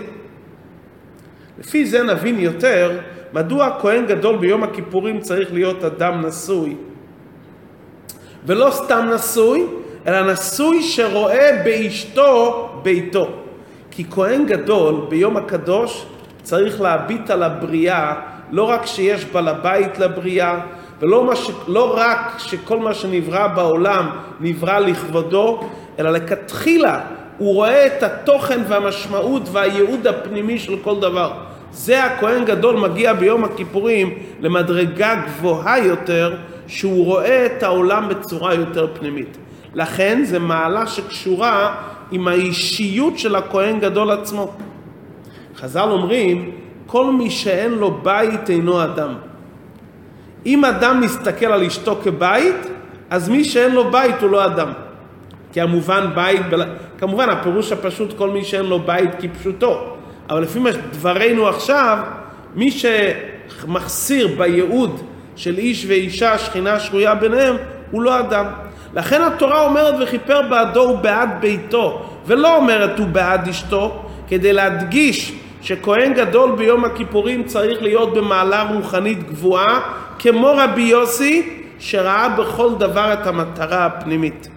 לפי 1.59 1.87
זה 1.87 2.03
נבין 2.03 2.41
יותר 2.41 2.99
מדוע 3.33 3.77
כהן 3.81 4.07
גדול 4.07 4.37
ביום 4.37 4.63
הכיפורים 4.63 5.21
צריך 5.21 5.53
להיות 5.53 5.85
אדם 5.85 6.27
נשוי. 6.27 6.77
ולא 8.47 8.71
סתם 8.71 9.11
נשוי, 9.15 9.67
אלא 10.07 10.33
נשוי 10.33 10.83
שרואה 10.83 11.63
באשתו 11.65 12.69
ביתו. 12.83 13.29
כי 13.91 14.05
כהן 14.11 14.47
גדול 14.47 15.07
ביום 15.09 15.37
הקדוש 15.37 16.07
צריך 16.43 16.81
להביט 16.81 17.31
על 17.31 17.43
הבריאה, 17.43 18.15
לא 18.51 18.63
רק 18.63 18.87
שיש 18.87 19.25
בעל 19.25 19.49
הבית 19.49 19.99
לבריאה, 19.99 20.61
ולא 21.01 21.35
ש... 21.35 21.51
לא 21.69 21.95
רק 21.97 22.35
שכל 22.39 22.79
מה 22.79 22.95
שנברא 22.95 23.47
בעולם 23.47 24.09
נברא 24.41 24.79
לכבודו, 24.79 25.61
אלא 25.99 26.11
לכתחילה 26.11 27.01
הוא 27.39 27.55
רואה 27.55 27.87
את 27.87 28.03
התוכן 28.03 28.61
והמשמעות 28.69 29.43
והייעוד 29.53 30.07
הפנימי 30.07 30.59
של 30.59 30.77
כל 30.83 31.01
דבר. 31.01 31.33
זה 31.73 32.05
הכהן 32.05 32.45
גדול 32.45 32.77
מגיע 32.77 33.13
ביום 33.13 33.45
הכיפורים 33.45 34.19
למדרגה 34.41 35.15
גבוהה 35.27 35.79
יותר, 35.79 36.37
שהוא 36.67 37.05
רואה 37.05 37.47
את 37.47 37.63
העולם 37.63 38.09
בצורה 38.09 38.55
יותר 38.55 38.87
פנימית. 38.95 39.37
לכן 39.75 40.25
זה 40.25 40.39
מעלה 40.39 40.87
שקשורה 40.87 41.75
עם 42.11 42.29
האישיות 42.29 43.19
של 43.19 43.37
הכהן 43.37 43.81
גדול 43.81 44.11
עצמו. 44.11 44.53
חז"ל 45.57 45.89
אומרים, 45.91 46.51
כל 46.87 47.13
מי 47.13 47.31
שאין 47.31 47.73
לו 47.73 47.91
בית 47.91 48.51
אינו 48.51 48.85
אדם. 48.85 49.15
אם 50.47 50.65
אדם 50.65 51.01
מסתכל 51.01 51.47
על 51.47 51.63
אשתו 51.63 51.99
כבית, 52.05 52.57
אז 53.11 53.29
מי 53.29 53.45
שאין 53.45 53.73
לו 53.73 53.91
בית 53.91 54.23
הוא 54.23 54.31
לא 54.31 54.45
אדם. 54.45 54.73
כי 55.53 55.61
המובן 55.61 56.07
בית, 56.15 56.43
כמובן 56.99 57.29
הפירוש 57.29 57.73
הפשוט 57.73 58.19
כל 58.19 58.31
מי 58.31 58.45
שאין 58.45 58.67
לו 58.67 58.79
בית 58.79 59.11
כפשוטו. 59.21 59.97
אבל 60.31 60.43
לפי 60.43 60.59
דברינו 60.91 61.49
עכשיו, 61.49 61.99
מי 62.55 62.71
שמחסיר 62.71 64.29
בייעוד 64.39 65.01
של 65.37 65.59
איש 65.59 65.85
ואישה, 65.89 66.39
שכינה 66.39 66.81
שרויה 66.81 67.15
ביניהם, 67.15 67.57
הוא 67.91 68.03
לא 68.03 68.21
אדם. 68.21 68.45
לכן 68.95 69.23
התורה 69.23 69.65
אומרת 69.65 69.95
וכיפר 70.01 70.43
בעדו 70.43 70.81
ובעד 70.81 71.31
ביתו, 71.41 72.11
ולא 72.27 72.57
אומרת 72.57 72.99
הוא 72.99 73.07
בעד 73.07 73.49
אשתו, 73.49 74.03
כדי 74.29 74.53
להדגיש 74.53 75.33
שכהן 75.63 76.15
גדול 76.15 76.57
ביום 76.57 76.85
הכיפורים 76.85 77.45
צריך 77.45 77.83
להיות 77.83 78.15
במעלה 78.15 78.63
רוחנית 78.63 79.29
גבוהה, 79.29 79.81
כמו 80.19 80.53
רבי 80.57 80.83
יוסי, 80.83 81.63
שראה 81.79 82.29
בכל 82.29 82.71
דבר 82.79 83.13
את 83.13 83.27
המטרה 83.27 83.87
הפנימית. 83.87 84.49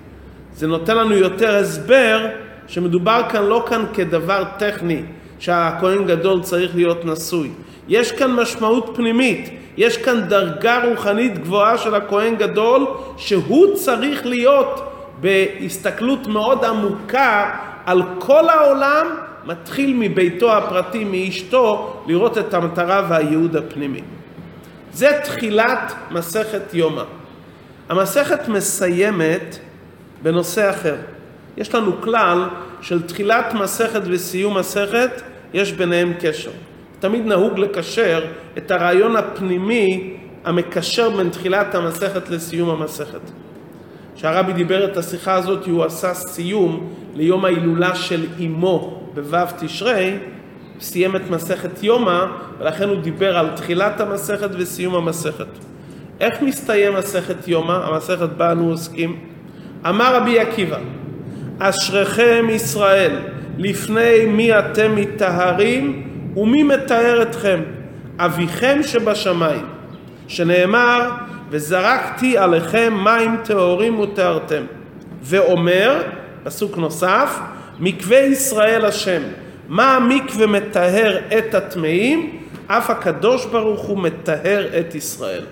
זה 0.54 0.68
נותן 0.68 0.98
לנו 0.98 1.14
יותר 1.16 1.56
הסבר 1.56 2.28
שמדובר 2.68 3.22
כאן 3.30 3.44
לא 3.44 3.66
כאן 3.70 3.84
כדבר 3.94 4.44
טכני, 4.58 5.02
שהכהן 5.40 6.06
גדול 6.06 6.42
צריך 6.44 6.76
להיות 6.76 7.06
נשוי. 7.06 7.50
יש 7.88 8.12
כאן 8.12 8.32
משמעות 8.32 8.92
פנימית, 8.96 9.50
יש 9.78 9.98
כאן 9.98 10.22
דרגה 10.22 10.84
רוחנית 10.84 11.38
גבוהה 11.38 11.78
של 11.78 11.96
הכהן 11.96 12.36
גדול, 12.36 12.86
שהוא 13.18 13.76
צריך 13.76 14.26
להיות 14.26 14.82
בהסתכלות 15.22 16.28
מאוד 16.28 16.66
עמוקה 16.66 17.50
על 17.86 18.02
כל 18.20 18.50
העולם, 18.50 19.08
מתחיל 19.46 19.94
מביתו 20.00 20.58
הפרטי, 20.58 21.04
מאשתו, 21.04 21.94
לראות 22.08 22.38
את 22.38 22.54
המטרה 22.54 23.06
והייעוד 23.10 23.56
הפנימי. 23.56 24.02
זה 24.94 25.20
תחילת 25.24 25.94
מסכת 26.12 26.74
יומא. 26.74 27.04
המסכת 27.90 28.48
מסיימת 28.48 29.60
בנושא 30.22 30.70
אחר. 30.70 30.96
יש 31.58 31.76
לנו 31.76 32.02
כלל 32.02 32.50
של 32.82 33.02
תחילת 33.02 33.54
מסכת 33.54 34.02
וסיום 34.06 34.58
מסכת, 34.58 35.22
יש 35.54 35.72
ביניהם 35.72 36.14
קשר. 36.20 36.52
תמיד 37.00 37.26
נהוג 37.26 37.60
לקשר 37.60 38.26
את 38.58 38.72
הרעיון 38.72 39.16
הפנימי 39.16 40.18
המקשר 40.46 41.10
בין 41.10 41.30
תחילת 41.30 41.76
המסכת 41.76 42.30
לסיום 42.30 42.70
המסכת. 42.70 43.22
כשהרבי 44.16 44.54
דיבר 44.54 44.86
את 44.86 44.98
השיחה 44.98 45.34
הזאת, 45.34 45.66
הוא 45.68 45.84
עשה 45.84 46.14
סיום 46.14 46.94
ליום 47.16 47.46
ההילולה 47.46 47.96
של 47.96 48.26
אמו 48.46 49.04
בו' 49.14 49.38
תשרי, 49.60 50.18
סיים 50.80 51.16
את 51.16 51.30
מסכת 51.30 51.84
יומא, 51.84 52.26
ולכן 52.60 52.90
הוא 52.90 53.02
דיבר 53.02 53.38
על 53.38 53.50
תחילת 53.56 54.02
המסכת 54.02 54.50
וסיום 54.54 54.96
המסכת. 54.96 55.48
איך 56.20 56.42
מסתיים 56.42 56.94
מסכת 56.94 57.48
יומא, 57.48 57.72
המסכת 57.72 58.30
בה 58.30 58.52
אנו 58.52 58.70
עוסקים? 58.70 59.20
אמר 59.90 60.16
רבי 60.16 60.40
עקיבא, 60.40 60.78
אשריכם 61.60 62.46
ישראל, 62.50 63.16
לפני 63.58 64.26
מי 64.26 64.60
אתם 64.60 64.96
מטהרים 64.96 66.08
ומי 66.36 66.64
מטהר 66.64 67.22
אתכם? 67.22 67.62
אביכם 68.18 68.80
שבשמיים, 68.84 69.66
שנאמר, 70.28 71.10
וזרקתי 71.50 72.38
עליכם 72.38 72.94
מים 73.04 73.38
טהורים 73.44 74.00
וטהרתם. 74.00 74.64
ואומר, 75.22 76.02
פסוק 76.44 76.78
נוסף, 76.78 77.40
מקווה 77.80 78.20
ישראל 78.20 78.86
השם. 78.86 79.22
מה 79.70 79.96
המקווה 79.96 80.48
מטהר 80.48 81.18
את 81.38 81.56
הטמאים? 81.56 82.40
אף 82.68 82.90
הקדוש 82.90 83.46
ברוך 83.46 83.82
הוא 83.82 83.98
מטהר 83.98 84.68
את 84.80 84.96
ישראל. 84.96 85.46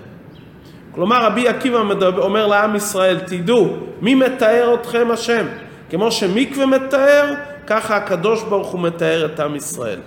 כלומר 0.94 1.26
רבי 1.26 1.48
עקיבא 1.48 1.78
אומר 2.18 2.46
לעם 2.46 2.76
ישראל, 2.76 3.18
תדעו, 3.18 3.76
מי 4.00 4.14
מטהר 4.14 4.74
אתכם 4.74 5.08
השם? 5.10 5.46
כמו 5.90 6.12
שמקווה 6.12 6.66
מטהר, 6.66 7.34
ככה 7.66 7.96
הקדוש 7.96 8.42
ברוך 8.42 8.68
הוא 8.68 8.80
מטהר 8.80 9.26
את 9.26 9.40
עם 9.40 9.56
ישראל. 9.56 10.00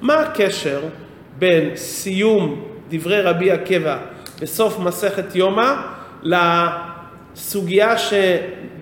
מה 0.00 0.14
הקשר 0.14 0.80
בין 1.38 1.76
סיום 1.76 2.64
דברי 2.88 3.22
רבי 3.22 3.50
עקיבא 3.50 3.96
בסוף 4.40 4.78
מסכת 4.78 5.36
יומא 5.36 5.74
לסוגיה 6.22 7.98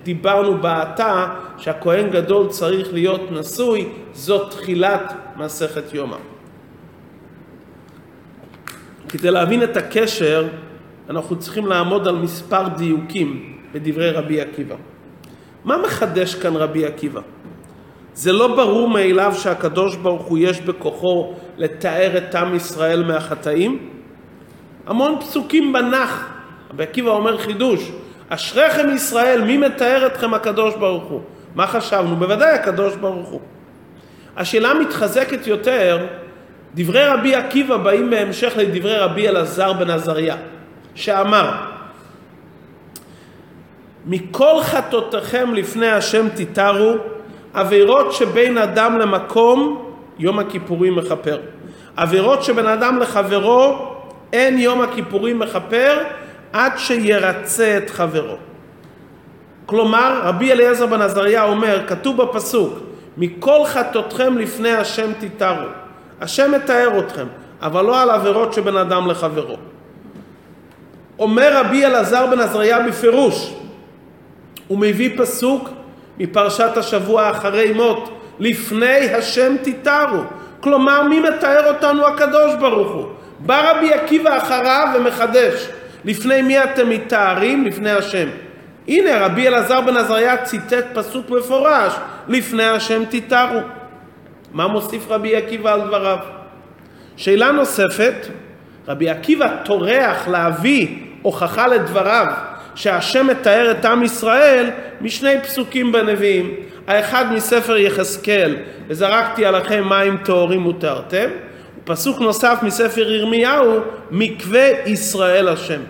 שדיברנו 0.02 0.58
בעתה 0.58 1.26
שהכהן 1.58 2.10
גדול 2.10 2.48
צריך 2.48 2.92
להיות 2.92 3.20
נשוי, 3.30 3.88
זאת 4.12 4.50
תחילת 4.50 5.12
מסכת 5.36 5.94
יומא. 5.94 6.16
כדי 9.08 9.30
להבין 9.30 9.62
את 9.62 9.76
הקשר 9.76 10.48
אנחנו 11.10 11.38
צריכים 11.38 11.66
לעמוד 11.66 12.08
על 12.08 12.16
מספר 12.16 12.68
דיוקים 12.76 13.58
בדברי 13.72 14.10
רבי 14.10 14.40
עקיבא. 14.40 14.74
מה 15.64 15.76
מחדש 15.78 16.34
כאן 16.34 16.56
רבי 16.56 16.86
עקיבא? 16.86 17.20
זה 18.14 18.32
לא 18.32 18.56
ברור 18.56 18.88
מאליו 18.88 19.32
שהקדוש 19.34 19.96
ברוך 19.96 20.22
הוא 20.22 20.38
יש 20.38 20.60
בכוחו 20.60 21.34
לתאר 21.56 22.18
את 22.18 22.34
עם 22.34 22.54
ישראל 22.54 23.04
מהחטאים? 23.04 23.88
המון 24.86 25.20
פסוקים 25.20 25.72
בנח. 25.72 26.28
רבי 26.70 26.82
עקיבא 26.82 27.10
אומר 27.10 27.38
חידוש, 27.38 27.92
אשריכם 28.34 28.94
ישראל, 28.94 29.44
מי 29.44 29.56
מתאר 29.56 30.06
אתכם 30.06 30.34
הקדוש 30.34 30.74
ברוך 30.74 31.04
הוא? 31.04 31.20
מה 31.54 31.66
חשבנו? 31.66 32.16
בוודאי 32.16 32.54
הקדוש 32.54 32.96
ברוך 32.96 33.28
הוא. 33.28 33.40
השאלה 34.36 34.74
מתחזקת 34.74 35.46
יותר, 35.46 36.06
דברי 36.74 37.06
רבי 37.06 37.34
עקיבא 37.34 37.76
באים 37.76 38.10
בהמשך 38.10 38.52
לדברי 38.56 38.98
רבי 38.98 39.28
אלעזר 39.28 39.72
בן 39.72 39.90
עזריה, 39.90 40.36
שאמר, 40.94 41.50
מכל 44.06 44.60
חטאותיכם 44.62 45.54
לפני 45.54 45.88
השם 45.90 46.28
תתארו, 46.28 46.94
עבירות 47.54 48.12
שבין 48.12 48.58
אדם 48.58 48.98
למקום, 48.98 49.92
יום 50.18 50.38
הכיפורים 50.38 50.96
מכפר. 50.96 51.40
עבירות 51.96 52.42
שבין 52.42 52.66
אדם 52.66 52.98
לחברו, 52.98 53.94
אין 54.32 54.58
יום 54.58 54.80
הכיפורים 54.80 55.38
מכפר 55.38 55.98
עד 56.52 56.72
שירצה 56.76 57.78
את 57.78 57.90
חברו. 57.90 58.36
כלומר, 59.66 60.20
רבי 60.24 60.52
אליעזר 60.52 60.86
בן 60.86 61.02
עזריה 61.02 61.44
אומר, 61.44 61.86
כתוב 61.86 62.22
בפסוק, 62.22 62.78
מכל 63.16 63.64
חטאותכם 63.64 64.38
לפני 64.38 64.70
השם 64.70 65.10
תתארו. 65.20 65.68
השם 66.20 66.52
מתאר 66.52 66.98
אתכם, 66.98 67.26
אבל 67.62 67.84
לא 67.84 68.02
על 68.02 68.10
עבירות 68.10 68.52
שבין 68.52 68.76
אדם 68.76 69.10
לחברו. 69.10 69.56
אומר 71.18 71.60
רבי 71.60 71.86
אלעזר 71.86 72.26
בן 72.26 72.40
עזריה 72.40 72.78
בפירוש, 72.88 73.54
הוא 74.68 74.78
מביא 74.78 75.18
פסוק 75.18 75.68
מפרשת 76.18 76.76
השבוע 76.76 77.30
אחרי 77.30 77.72
מות, 77.72 78.18
לפני 78.38 79.14
השם 79.14 79.56
תתארו. 79.62 80.20
כלומר, 80.60 81.02
מי 81.02 81.20
מתאר 81.20 81.74
אותנו? 81.74 82.06
הקדוש 82.06 82.54
ברוך 82.60 82.92
הוא. 82.92 83.06
בא 83.38 83.70
רבי 83.70 83.92
עקיבא 83.92 84.38
אחריו 84.38 84.88
ומחדש, 84.96 85.68
לפני 86.04 86.42
מי 86.42 86.64
אתם 86.64 86.90
מתארים? 86.90 87.64
לפני 87.64 87.90
השם. 87.90 88.28
הנה 88.88 89.26
רבי 89.26 89.48
אלעזר 89.48 89.80
בן 89.80 89.96
עזריה 89.96 90.36
ציטט 90.36 90.84
פסוק 90.94 91.30
מפורש, 91.30 91.92
לפני 92.28 92.64
השם 92.64 93.02
תתארו. 93.10 93.60
מה 94.52 94.66
מוסיף 94.66 95.10
רבי 95.10 95.36
עקיבא 95.36 95.72
על 95.72 95.80
דבריו? 95.80 96.18
שאלה 97.16 97.52
נוספת, 97.52 98.26
רבי 98.88 99.08
עקיבא 99.08 99.48
טורח 99.64 100.28
להביא 100.28 100.88
הוכחה 101.22 101.66
לדבריו 101.66 102.26
שהשם 102.74 103.26
מתאר 103.26 103.70
את 103.70 103.84
עם 103.84 104.02
ישראל 104.02 104.70
משני 105.00 105.40
פסוקים 105.42 105.92
בנביאים. 105.92 106.54
האחד 106.86 107.32
מספר 107.32 107.76
יחזקאל, 107.76 108.56
וזרקתי 108.88 109.44
עליכם 109.44 109.88
מים 109.88 110.16
טהורים 110.16 110.66
ותארתם, 110.66 111.28
פסוק 111.84 112.20
נוסף 112.20 112.58
מספר 112.62 113.12
ירמיהו, 113.12 113.80
מקווה 114.10 114.68
ישראל 114.86 115.48
השם. 115.48 115.80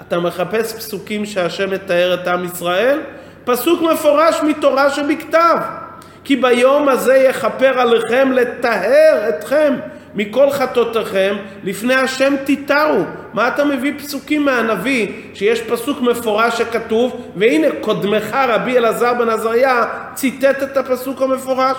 אתה 0.00 0.18
מחפש 0.18 0.72
פסוקים 0.72 1.26
שהשם 1.26 1.70
מתאר 1.70 2.14
את 2.14 2.28
עם 2.28 2.44
ישראל? 2.44 3.00
פסוק 3.44 3.82
מפורש 3.82 4.40
מתורה 4.42 4.90
שבכתב. 4.90 5.56
כי 6.24 6.36
ביום 6.36 6.88
הזה 6.88 7.16
יכפר 7.16 7.80
עליכם 7.80 8.32
לטהר 8.32 9.28
אתכם 9.28 9.74
מכל 10.14 10.50
חטאותיכם 10.50 11.36
לפני 11.64 11.94
השם 11.94 12.34
תתארו. 12.44 13.02
מה 13.34 13.48
אתה 13.48 13.64
מביא 13.64 13.92
פסוקים 13.98 14.44
מהנביא 14.44 15.12
שיש 15.34 15.60
פסוק 15.60 16.00
מפורש 16.00 16.58
שכתוב 16.58 17.32
והנה 17.36 17.66
קודמך 17.80 18.36
רבי 18.48 18.78
אלעזר 18.78 19.14
בן 19.14 19.28
עזריה 19.28 19.84
ציטט 20.14 20.62
את 20.62 20.76
הפסוק 20.76 21.22
המפורש. 21.22 21.76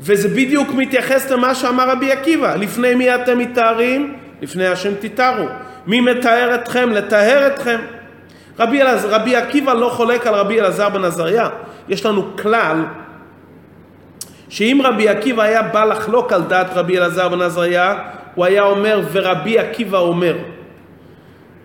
וזה 0.00 0.28
בדיוק 0.28 0.70
מתייחס 0.70 1.30
למה 1.30 1.54
שאמר 1.54 1.90
רבי 1.90 2.12
עקיבא, 2.12 2.54
לפני 2.54 2.94
מי 2.94 3.14
אתם 3.14 3.38
מתארים? 3.38 4.16
לפני 4.42 4.66
השם 4.66 4.94
תתארו. 5.00 5.46
מי 5.86 6.00
מתאר 6.00 6.54
אתכם? 6.54 6.90
לטהר 6.92 7.46
אתכם. 7.46 7.80
רבי, 8.58 8.82
אלעז, 8.82 9.04
רבי 9.04 9.36
עקיבא 9.36 9.72
לא 9.72 9.88
חולק 9.88 10.26
על 10.26 10.34
רבי 10.34 10.60
אלעזר 10.60 10.88
בן 10.88 11.04
עזריה. 11.04 11.48
יש 11.88 12.06
לנו 12.06 12.36
כלל 12.36 12.84
שאם 14.48 14.80
רבי 14.84 15.08
עקיבא 15.08 15.42
היה 15.42 15.62
בא 15.62 15.84
לחלוק 15.84 16.32
על 16.32 16.42
דעת 16.42 16.66
רבי 16.74 16.98
אלעזר 16.98 17.28
בן 17.28 17.40
עזריה, 17.40 17.94
הוא 18.34 18.44
היה 18.44 18.62
אומר 18.62 19.00
ורבי 19.12 19.58
עקיבא 19.58 19.98
אומר. 19.98 20.36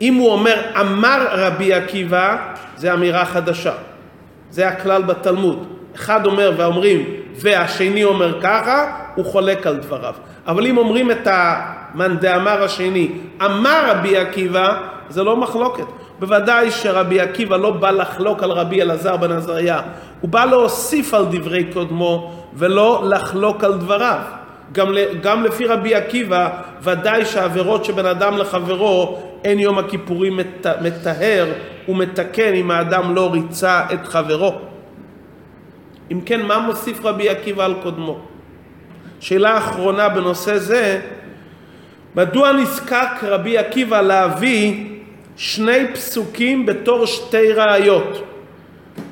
אם 0.02 0.14
הוא 0.14 0.32
אומר 0.32 0.62
אמר 0.80 1.28
רבי 1.32 1.74
עקיבא, 1.74 2.38
זה 2.78 2.94
אמירה 2.94 3.26
חדשה. 3.26 3.74
זה 4.50 4.68
הכלל 4.68 5.02
בתלמוד. 5.02 5.75
אחד 5.96 6.26
אומר 6.26 6.52
ואומרים 6.58 7.06
והשני 7.36 8.04
אומר 8.04 8.42
ככה, 8.42 8.86
הוא 9.16 9.26
חולק 9.26 9.68
על 9.68 9.78
דבריו. 9.78 10.14
אבל 10.48 10.68
אם 10.68 10.78
אומרים 10.78 11.12
את 11.12 11.28
המאן 11.32 12.18
דאמר 12.18 12.64
השני, 12.64 13.12
אמר 13.46 13.92
רבי 13.92 14.18
עקיבא, 14.18 14.78
זה 15.10 15.24
לא 15.24 15.38
מחלוקת. 15.38 15.86
בוודאי 16.20 16.72
שרבי 16.72 17.20
עקיבא 17.20 17.58
לא 17.58 17.72
בא 17.72 17.92
לחלוק 17.92 18.44
על 18.44 18.52
רבי 18.52 18.82
אלעזר 18.82 19.18
בן 19.18 19.32
עזריה, 19.32 19.82
הוא 20.22 20.30
בא 20.30 20.46
להוסיף 20.46 21.14
על 21.14 21.26
דברי 21.26 21.64
קודמו 21.74 22.32
ולא 22.54 23.04
לחלוק 23.06 23.64
על 23.64 23.74
דבריו. 23.74 24.20
גם, 24.72 24.88
גם 25.22 25.44
לפי 25.44 25.66
רבי 25.66 25.96
עקיבא, 25.96 26.50
ודאי 26.82 27.26
שעבירות 27.26 27.86
שבין 27.86 28.06
אדם 28.06 28.38
לחברו, 28.38 29.20
אין 29.44 29.60
יום 29.60 29.78
הכיפורים 29.78 30.40
מטהר 30.82 31.46
ומתקן 31.88 32.54
אם 32.54 32.72
האדם 32.72 33.16
לא 33.16 33.30
ריצה 33.34 33.82
את 33.94 34.08
חברו. 34.08 34.56
אם 36.12 36.22
כן, 36.26 36.42
מה 36.42 36.60
מוסיף 36.60 37.06
רבי 37.06 37.30
עקיבא 37.30 37.66
על 37.66 37.74
קודמו? 37.84 38.20
שאלה 39.20 39.58
אחרונה 39.58 40.10
בנושא 40.10 40.58
זה, 40.58 41.02
מדוע 42.16 42.52
נזקק 42.52 43.24
רבי 43.24 43.58
עקיבא 43.58 44.02
להביא 44.02 44.86
שני 45.38 45.94
פסוקים 45.94 46.66
בתור 46.66 47.06
שתי 47.06 47.52
ראיות? 47.52 48.24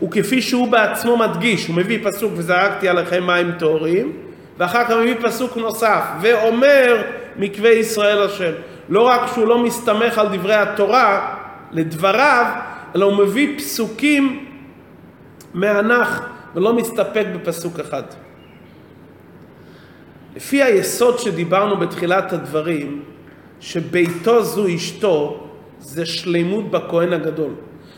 וכפי 0.03 0.41
שהוא 0.41 0.67
בעצמו 0.67 1.17
מדגיש, 1.17 1.67
הוא 1.67 1.75
מביא 1.75 1.99
פסוק 2.03 2.31
וזרקתי 2.35 2.89
עליכם 2.89 3.27
מים 3.27 3.51
טהורים, 3.51 4.11
ואחר 4.57 4.83
כך 4.83 4.91
מביא 4.91 5.15
פסוק 5.21 5.57
נוסף, 5.57 6.03
ואומר 6.21 7.01
מקווה 7.37 7.71
ישראל 7.71 8.21
השם. 8.21 8.51
לא 8.89 9.01
רק 9.01 9.21
שהוא 9.33 9.47
לא 9.47 9.63
מסתמך 9.63 10.17
על 10.17 10.27
דברי 10.37 10.55
התורה, 10.55 11.35
לדבריו, 11.71 12.45
אלא 12.95 13.05
הוא 13.05 13.17
מביא 13.17 13.57
פסוקים 13.57 14.45
מהנח 15.53 16.32
ולא 16.55 16.73
מסתפק 16.73 17.25
בפסוק 17.35 17.79
אחד. 17.79 18.03
לפי 20.35 20.63
היסוד 20.63 21.19
שדיברנו 21.19 21.77
בתחילת 21.77 22.33
הדברים, 22.33 23.03
שביתו 23.59 24.43
זו 24.43 24.75
אשתו, 24.75 25.47
זה 25.79 26.05
שלימות 26.05 26.71
בכהן 26.71 27.13
הגדול. 27.13 27.53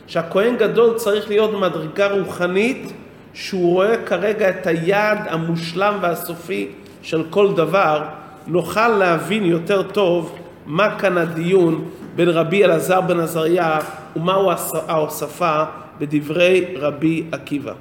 שהכהן 0.08 0.58
גדול 0.58 0.94
צריך 0.96 1.30
להיות 1.30 1.52
במדרגה 1.52 2.12
רוחנית 2.12 2.94
שהוא 3.34 3.74
רואה 3.74 4.04
כרגע 4.06 4.50
את 4.50 4.68
היעד 4.68 5.20
המושלם 5.30 5.98
והסופי 6.02 6.68
של 7.02 7.24
כל 7.30 7.54
דבר, 7.54 8.04
נוכל 8.48 8.88
להבין 8.88 9.46
יותר 9.46 9.84
טוב 9.84 10.38
מה 10.66 11.00
כאן 11.00 11.18
הדיון 11.18 11.86
בין 12.16 12.30
רבי 12.30 12.66
אלעזר 12.66 13.02
בן 13.02 13.20
עזריה 13.20 13.80
ומהו 14.16 14.52
ההוספה 14.88 15.64
בדברי 16.00 16.66
רבי 16.76 17.24
עקיבא. 17.32 17.74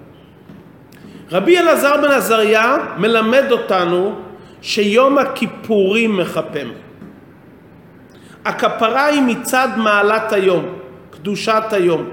רבי 1.35 1.59
אלעזר 1.59 1.97
בן 1.97 2.11
עזריה 2.11 2.77
מלמד 2.99 3.45
אותנו 3.51 4.15
שיום 4.63 5.19
הכיפורים 5.19 6.17
מכפם. 6.17 6.69
הכפרה 8.45 9.05
היא 9.05 9.23
מצד 9.23 9.69
מעלת 9.77 10.33
היום, 10.33 10.65
קדושת 11.11 11.63
היום. 11.71 12.09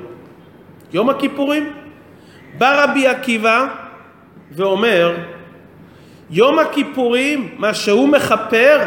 יום 0.93 1.09
הכיפורים. 1.09 1.73
בא 2.57 2.83
רבי 2.83 3.07
עקיבא 3.07 3.65
ואומר, 4.51 5.15
יום 6.29 6.59
הכיפורים, 6.59 7.55
מה 7.57 7.73
שהוא 7.73 8.09
מכפר, 8.09 8.79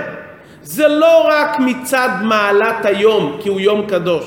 זה 0.62 0.88
לא 0.88 1.28
רק 1.28 1.58
מצד 1.58 2.08
מעלת 2.22 2.84
היום, 2.84 3.36
כי 3.40 3.48
הוא 3.48 3.60
יום 3.60 3.86
קדוש, 3.86 4.24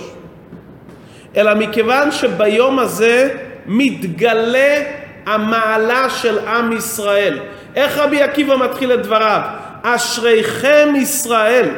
אלא 1.37 1.55
מכיוון 1.55 2.11
שביום 2.11 2.79
הזה 2.79 3.37
מתגלה 3.65 5.06
המעלה 5.27 6.09
של 6.09 6.39
עם 6.47 6.73
ישראל. 6.73 7.39
איך 7.75 7.97
רבי 7.97 8.21
עקיבא 8.21 8.55
מתחיל 8.57 8.93
את 8.93 9.01
דבריו? 9.03 9.41
אשריכם 9.83 10.93
ישראל. 10.95 11.69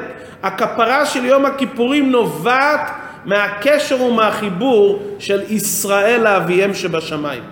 הכפרה 0.43 1.05
של 1.05 1.25
יום 1.25 1.45
הכיפורים 1.45 2.11
נובעת 2.11 2.91
מהקשר 3.25 4.01
ומהחיבור 4.01 5.03
של 5.19 5.41
ישראל 5.49 6.21
לאביהם 6.23 6.73
שבשמיים. 6.73 7.43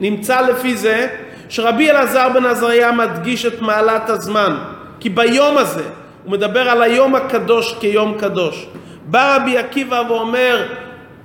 נמצא 0.00 0.40
לפי 0.40 0.76
זה 0.76 1.06
שרבי 1.48 1.90
אלעזר 1.90 2.28
בן 2.28 2.46
עזריה 2.46 2.92
מדגיש 2.92 3.46
את 3.46 3.60
מעלת 3.60 4.10
הזמן, 4.10 4.56
כי 5.00 5.08
ביום 5.08 5.58
הזה, 5.58 5.84
הוא 6.24 6.32
מדבר 6.32 6.68
על 6.70 6.82
היום 6.82 7.14
הקדוש 7.14 7.74
כיום 7.80 8.18
קדוש. 8.18 8.66
בא 9.04 9.36
רבי 9.36 9.58
עקיבא 9.58 10.02
ואומר, 10.08 10.66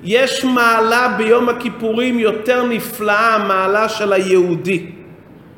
יש 0.03 0.45
מעלה 0.45 1.13
ביום 1.17 1.49
הכיפורים 1.49 2.19
יותר 2.19 2.63
נפלאה, 2.63 3.35
המעלה 3.35 3.89
של 3.89 4.13
היהודי, 4.13 4.85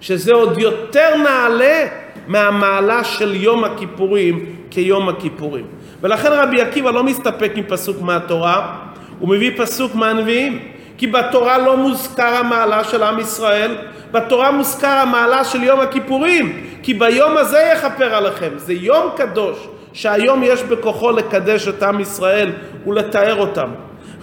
שזה 0.01 0.33
עוד 0.33 0.57
יותר 0.57 1.17
נעלה 1.23 1.85
מהמעלה 2.27 3.03
של 3.03 3.35
יום 3.35 3.63
הכיפורים 3.63 4.45
כיום 4.71 5.09
הכיפורים. 5.09 5.65
ולכן 6.01 6.29
רבי 6.31 6.61
עקיבא 6.61 6.91
לא 6.91 7.03
מסתפק 7.03 7.51
עם 7.55 7.63
פסוק 7.67 8.01
מהתורה, 8.01 8.75
הוא 9.19 9.29
מביא 9.29 9.51
פסוק 9.57 9.95
מהנביאים. 9.95 10.59
כי 10.99 11.07
בתורה 11.07 11.57
לא 11.57 11.77
מוזכר 11.77 12.35
המעלה 12.35 12.83
של 12.83 13.03
עם 13.03 13.19
ישראל, 13.19 13.75
בתורה 14.11 14.51
מוזכר 14.51 14.87
המעלה 14.87 15.43
של 15.43 15.63
יום 15.63 15.79
הכיפורים, 15.79 16.65
כי 16.83 16.93
ביום 16.93 17.37
הזה 17.37 17.71
יכפר 17.73 18.15
עליכם. 18.15 18.49
זה 18.55 18.73
יום 18.73 19.09
קדוש, 19.15 19.67
שהיום 19.93 20.43
יש 20.43 20.63
בכוחו 20.63 21.11
לקדש 21.11 21.67
את 21.67 21.83
עם 21.83 21.99
ישראל 21.99 22.51
ולתאר 22.87 23.39
אותם. 23.39 23.69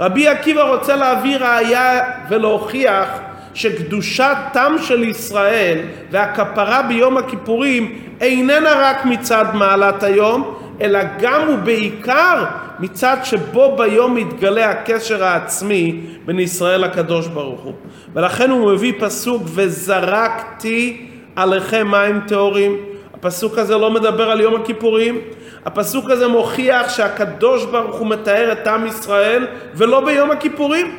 רבי 0.01 0.29
עקיבא 0.29 0.63
רוצה 0.63 0.97
להביא 0.97 1.37
ראיה 1.37 2.01
ולהוכיח 2.29 3.09
שקדושת 3.55 4.37
תם 4.53 4.77
של 4.83 5.03
ישראל 5.03 5.79
והכפרה 6.11 6.83
ביום 6.83 7.17
הכיפורים 7.17 7.99
איננה 8.21 8.73
רק 8.77 9.05
מצד 9.05 9.45
מעלת 9.55 10.03
היום, 10.03 10.55
אלא 10.81 11.01
גם 11.21 11.49
ובעיקר 11.49 12.45
מצד 12.79 13.17
שבו 13.25 13.77
ביום 13.77 14.15
מתגלה 14.15 14.71
הקשר 14.71 15.25
העצמי 15.25 16.01
בין 16.27 16.39
ישראל 16.39 16.81
לקדוש 16.81 17.27
ברוך 17.27 17.61
הוא. 17.61 17.73
ולכן 18.15 18.51
הוא 18.51 18.73
מביא 18.73 18.93
פסוק 18.99 19.43
וזרקתי 19.47 21.07
עליכם 21.37 21.89
מים 21.91 22.21
טהורים. 22.27 22.77
הפסוק 23.15 23.59
הזה 23.59 23.77
לא 23.77 23.91
מדבר 23.91 24.31
על 24.31 24.41
יום 24.41 24.55
הכיפורים, 24.55 25.21
הפסוק 25.67 26.11
הזה 26.11 26.29
מוכיח 26.29 26.89
שהקדוש 26.89 27.65
ברוך 27.65 27.97
הוא 27.97 28.07
מתאר 28.07 28.53
את 28.53 28.67
עם 28.67 28.87
ישראל 28.87 29.47
ולא 29.75 30.05
ביום 30.05 30.31
הכיפורים. 30.31 30.97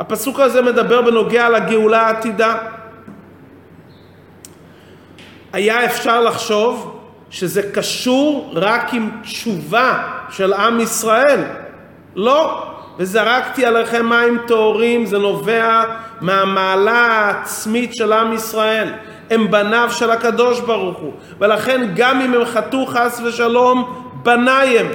הפסוק 0.00 0.40
הזה 0.40 0.62
מדבר 0.62 1.02
בנוגע 1.02 1.48
לגאולה 1.48 2.06
העתידה. 2.06 2.56
היה 5.52 5.84
אפשר 5.84 6.20
לחשוב 6.20 7.00
שזה 7.30 7.70
קשור 7.72 8.52
רק 8.54 8.94
עם 8.94 9.10
תשובה 9.22 10.02
של 10.30 10.52
עם 10.52 10.80
ישראל. 10.80 11.40
לא. 12.16 12.73
וזרקתי 12.98 13.66
עליכם 13.66 14.08
מים 14.08 14.38
טהורים, 14.46 15.06
זה 15.06 15.18
נובע 15.18 15.84
מהמעלה 16.20 16.92
העצמית 16.92 17.94
של 17.94 18.12
עם 18.12 18.32
ישראל. 18.32 18.92
הם 19.30 19.50
בניו 19.50 19.88
של 19.92 20.10
הקדוש 20.10 20.60
ברוך 20.60 20.98
הוא. 20.98 21.12
ולכן 21.38 21.90
גם 21.96 22.20
אם 22.20 22.34
הם 22.34 22.44
חטאו 22.44 22.86
חס 22.86 23.20
ושלום, 23.24 24.10
בניי 24.22 24.78
הם. 24.78 24.86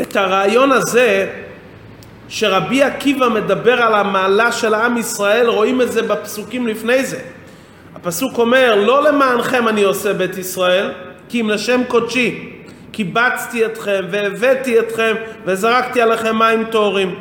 את 0.00 0.16
הרעיון 0.16 0.72
הזה 0.72 1.30
שרבי 2.28 2.82
עקיבא 2.82 3.28
מדבר 3.28 3.82
על 3.82 3.94
המעלה 3.94 4.52
של 4.52 4.74
עם 4.74 4.98
ישראל, 4.98 5.48
רואים 5.48 5.80
את 5.80 5.92
זה 5.92 6.02
בפסוקים 6.02 6.66
לפני 6.66 7.04
זה. 7.04 7.18
הפסוק 7.94 8.38
אומר, 8.38 8.74
לא 8.86 9.02
למענכם 9.02 9.68
אני 9.68 9.82
עושה 9.82 10.12
בית 10.12 10.38
ישראל, 10.38 10.90
כי 11.28 11.40
אם 11.40 11.50
לשם 11.50 11.80
קודשי. 11.88 12.53
קיבצתי 12.94 13.66
אתכם 13.66 14.04
והבאתי 14.10 14.78
אתכם 14.78 15.14
וזרקתי 15.44 16.00
עליכם 16.02 16.38
מים 16.38 16.64
טהורים. 16.64 17.14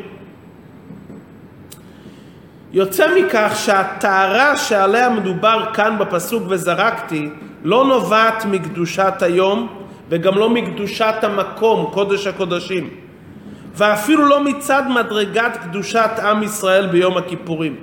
יוצא 2.73 3.07
מכך 3.15 3.53
שהטהרה 3.55 4.57
שעליה 4.57 5.09
מדובר 5.09 5.65
כאן 5.73 5.97
בפסוק 5.99 6.43
וזרקתי 6.49 7.29
לא 7.63 7.85
נובעת 7.85 8.45
מקדושת 8.45 9.13
היום 9.21 9.67
וגם 10.09 10.37
לא 10.37 10.49
מקדושת 10.49 11.15
המקום, 11.21 11.89
קודש 11.93 12.27
הקודשים, 12.27 12.89
ואפילו 13.75 14.25
לא 14.25 14.43
מצד 14.43 14.83
מדרגת 14.89 15.57
קדושת 15.63 16.11
עם 16.23 16.43
ישראל 16.43 16.87
ביום 16.87 17.17
הכיפורים. 17.17 17.75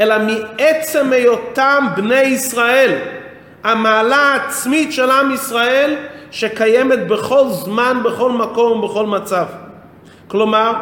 אלא 0.00 0.14
מעצם 0.18 1.12
היותם 1.12 1.86
בני 1.96 2.22
ישראל, 2.22 2.98
המעלה 3.64 4.16
העצמית 4.16 4.92
של 4.92 5.10
עם 5.10 5.30
ישראל 5.32 5.96
שקיימת 6.34 7.06
בכל 7.06 7.44
זמן, 7.48 8.00
בכל 8.04 8.32
מקום 8.32 8.84
ובכל 8.84 9.06
מצב. 9.06 9.44
כלומר, 10.28 10.72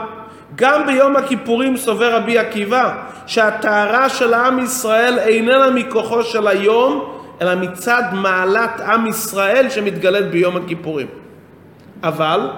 גם 0.55 0.87
ביום 0.87 1.17
הכיפורים 1.17 1.77
סובר 1.77 2.17
רבי 2.17 2.38
עקיבא 2.38 2.95
שהטהרה 3.27 4.09
של 4.09 4.35
עם 4.35 4.59
ישראל 4.59 5.19
איננה 5.19 5.71
מכוחו 5.71 6.23
של 6.23 6.49
היום, 6.49 7.15
אלא 7.43 7.55
מצד 7.55 8.03
מעלת 8.12 8.81
עם 8.81 9.07
ישראל 9.07 9.71
שמתגלית 9.71 10.31
ביום 10.31 10.57
הכיפורים. 10.57 11.07
אבל 12.03 12.51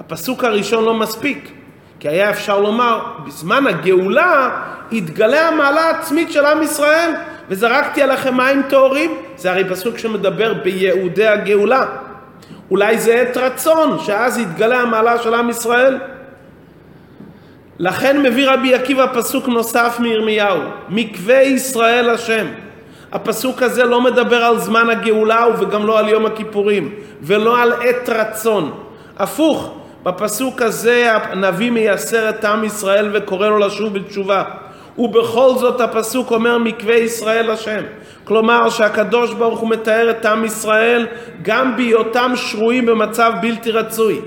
הפסוק 0.00 0.44
הראשון 0.44 0.84
לא 0.84 0.94
מספיק. 0.94 1.52
כי 2.00 2.08
היה 2.08 2.30
אפשר 2.30 2.60
לומר, 2.60 3.00
בזמן 3.26 3.66
הגאולה 3.66 4.50
התגלה 4.92 5.48
המעלה 5.48 5.80
העצמית 5.80 6.32
של 6.32 6.46
עם 6.46 6.62
ישראל, 6.62 7.10
וזרקתי 7.48 8.02
עליכם 8.02 8.36
מים 8.36 8.62
טהורים. 8.68 9.14
זה 9.36 9.50
הרי 9.50 9.64
פסוק 9.64 9.98
שמדבר 9.98 10.54
ביהודי 10.54 11.26
הגאולה. 11.26 11.86
אולי 12.70 12.98
זה 12.98 13.14
עת 13.14 13.36
רצון, 13.36 13.98
שאז 13.98 14.38
יתגלה 14.38 14.80
המעלה 14.80 15.18
של 15.18 15.34
עם 15.34 15.50
ישראל. 15.50 15.98
לכן 17.78 18.22
מביא 18.22 18.50
רבי 18.50 18.74
עקיבא 18.74 19.06
פסוק 19.14 19.48
נוסף 19.48 19.96
מירמיהו, 20.00 20.60
מקווה 20.88 21.42
ישראל 21.42 22.10
השם. 22.10 22.46
הפסוק 23.12 23.62
הזה 23.62 23.84
לא 23.84 24.00
מדבר 24.00 24.44
על 24.44 24.58
זמן 24.58 24.90
הגאולה 24.90 25.46
וגם 25.58 25.86
לא 25.86 25.98
על 25.98 26.08
יום 26.08 26.26
הכיפורים, 26.26 26.94
ולא 27.22 27.62
על 27.62 27.72
עת 27.72 28.08
רצון. 28.08 28.72
הפוך, 29.18 29.74
בפסוק 30.02 30.62
הזה 30.62 31.12
הנביא 31.14 31.70
מייסר 31.70 32.28
את 32.28 32.44
עם 32.44 32.64
ישראל 32.64 33.10
וקורא 33.14 33.48
לו 33.48 33.58
לשוב 33.58 33.98
בתשובה. 33.98 34.44
ובכל 34.98 35.50
זאת 35.58 35.80
הפסוק 35.80 36.30
אומר 36.30 36.58
מקווה 36.58 36.94
ישראל 36.94 37.50
השם. 37.50 37.82
כלומר 38.24 38.70
שהקדוש 38.70 39.34
ברוך 39.34 39.60
הוא 39.60 39.70
מתאר 39.70 40.10
את 40.10 40.26
עם 40.26 40.44
ישראל 40.44 41.06
גם 41.42 41.76
בהיותם 41.76 42.32
שרויים 42.36 42.86
במצב 42.86 43.32
בלתי 43.42 43.70
רצוי. 43.70 44.20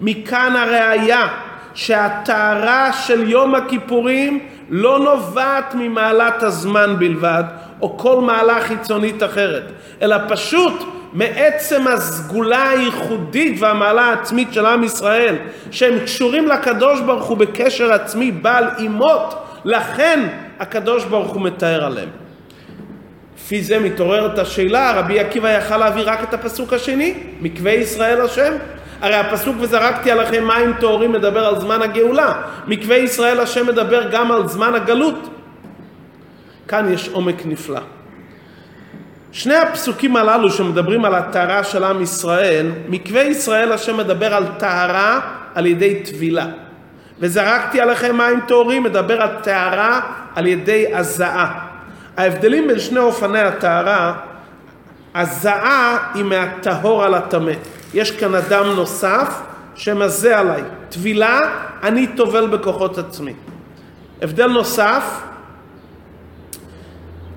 מכאן 0.00 0.56
הראיה 0.56 1.26
שהטהרה 1.74 2.92
של 2.92 3.30
יום 3.30 3.54
הכיפורים 3.54 4.48
לא 4.70 4.98
נובעת 4.98 5.74
ממעלת 5.74 6.42
הזמן 6.42 6.96
בלבד, 6.98 7.44
או 7.82 7.98
כל 7.98 8.20
מעלה 8.20 8.60
חיצונית 8.60 9.22
אחרת, 9.22 9.72
אלא 10.02 10.16
פשוט 10.28 10.84
מעצם 11.12 11.86
הסגולה 11.88 12.70
הייחודית 12.70 13.56
והמעלה 13.60 14.02
העצמית 14.02 14.52
של 14.52 14.66
עם 14.66 14.84
ישראל, 14.84 15.36
שהם 15.70 15.98
קשורים 15.98 16.48
לקדוש 16.48 17.00
ברוך 17.00 17.24
הוא 17.24 17.36
בקשר 17.36 17.92
עצמי 17.92 18.30
בעל 18.30 18.64
אימות, 18.78 19.47
לכן 19.68 20.28
הקדוש 20.60 21.04
ברוך 21.04 21.32
הוא 21.32 21.42
מתאר 21.42 21.84
עליהם. 21.84 22.08
לפי 23.36 23.62
זה 23.62 23.78
מתעוררת 23.78 24.38
השאלה, 24.38 24.92
רבי 24.92 25.20
עקיבא 25.20 25.48
יכל 25.48 25.76
להביא 25.76 26.02
רק 26.06 26.22
את 26.22 26.34
הפסוק 26.34 26.72
השני, 26.72 27.14
מקווה 27.40 27.72
ישראל 27.72 28.20
השם. 28.20 28.52
הרי 29.00 29.14
הפסוק 29.14 29.56
וזרקתי 29.60 30.10
עליכם 30.10 30.46
מים 30.46 30.72
טהורים 30.80 31.12
מדבר 31.12 31.46
על 31.46 31.60
זמן 31.60 31.82
הגאולה, 31.82 32.42
מקווה 32.66 32.96
ישראל 32.96 33.40
השם 33.40 33.66
מדבר 33.66 34.10
גם 34.10 34.32
על 34.32 34.48
זמן 34.48 34.74
הגלות. 34.74 35.28
כאן 36.68 36.92
יש 36.92 37.08
עומק 37.08 37.46
נפלא. 37.46 37.80
שני 39.32 39.56
הפסוקים 39.56 40.16
הללו 40.16 40.50
שמדברים 40.50 41.04
על 41.04 41.14
הטהרה 41.14 41.64
של 41.64 41.84
עם 41.84 42.02
ישראל, 42.02 42.66
מקווה 42.88 43.22
ישראל 43.22 43.72
השם 43.72 43.96
מדבר 43.96 44.34
על 44.34 44.44
טהרה 44.58 45.20
על 45.54 45.66
ידי 45.66 46.02
טבילה. 46.04 46.46
וזרקתי 47.20 47.80
עליכם 47.80 48.16
מים 48.16 48.40
טהורים 48.40 48.82
מדבר 48.82 49.22
על 49.22 49.28
טהרה 49.42 50.00
על 50.34 50.46
ידי 50.46 50.94
הזעה. 50.94 51.68
ההבדלים 52.16 52.68
בין 52.68 52.78
שני 52.78 52.98
אופני 52.98 53.40
הטהרה, 53.40 54.14
הזעה 55.14 55.98
היא 56.14 56.24
מהטהור 56.24 57.04
על 57.04 57.14
הטמא. 57.14 57.52
יש 57.94 58.10
כאן 58.10 58.34
אדם 58.34 58.66
נוסף 58.66 59.40
שמזה 59.74 60.38
עליי. 60.38 60.62
טבילה, 60.88 61.40
אני 61.82 62.06
טובל 62.06 62.46
בכוחות 62.46 62.98
עצמי. 62.98 63.34
הבדל 64.22 64.46
נוסף, 64.46 65.20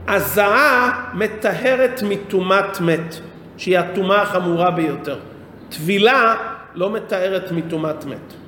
הזעה 0.08 0.92
מטהרת 1.14 2.04
מטומאת 2.04 2.82
מת, 2.82 3.16
שהיא 3.58 3.80
הטומאה 3.80 4.22
החמורה 4.22 4.72
ביותר. 4.72 5.20
טבילה 5.70 6.36
לא 6.76 6.90
מטהרת 6.90 7.52
מטומאת 7.52 8.06
מת. 8.06 8.41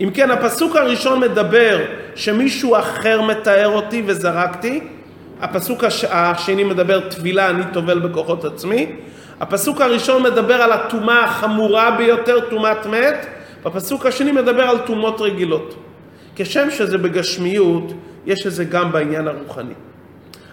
אם 0.00 0.10
כן, 0.14 0.30
הפסוק 0.30 0.76
הראשון 0.76 1.20
מדבר 1.20 1.84
שמישהו 2.14 2.76
אחר 2.76 3.22
מטהר 3.22 3.68
אותי 3.68 4.02
וזרקתי, 4.06 4.80
הפסוק 5.40 5.84
השני 6.10 6.64
מדבר 6.64 7.08
טבילה, 7.08 7.50
אני 7.50 7.62
טובל 7.72 7.98
בכוחות 7.98 8.44
עצמי. 8.44 8.86
הפסוק 9.40 9.80
הראשון 9.80 10.22
מדבר 10.22 10.62
על 10.62 10.72
הטומאה 10.72 11.24
החמורה 11.24 11.90
ביותר, 11.90 12.40
טומאת 12.50 12.86
מת, 12.86 13.26
והפסוק 13.62 14.06
השני 14.06 14.32
מדבר 14.32 14.62
על 14.62 14.78
טומאות 14.78 15.20
רגילות. 15.20 15.74
כשם 16.36 16.70
שזה 16.70 16.98
בגשמיות, 16.98 17.92
יש 18.26 18.46
את 18.46 18.52
זה 18.52 18.64
גם 18.64 18.92
בעניין 18.92 19.28
הרוחני. 19.28 19.74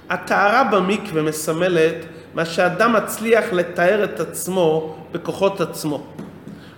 הטהרה 0.09 0.63
במקווה 0.63 1.21
מסמלת 1.21 1.95
מה 2.33 2.45
שאדם 2.45 2.93
מצליח 2.93 3.45
לתאר 3.53 4.03
את 4.03 4.19
עצמו 4.19 4.95
בכוחות 5.11 5.61
עצמו. 5.61 6.03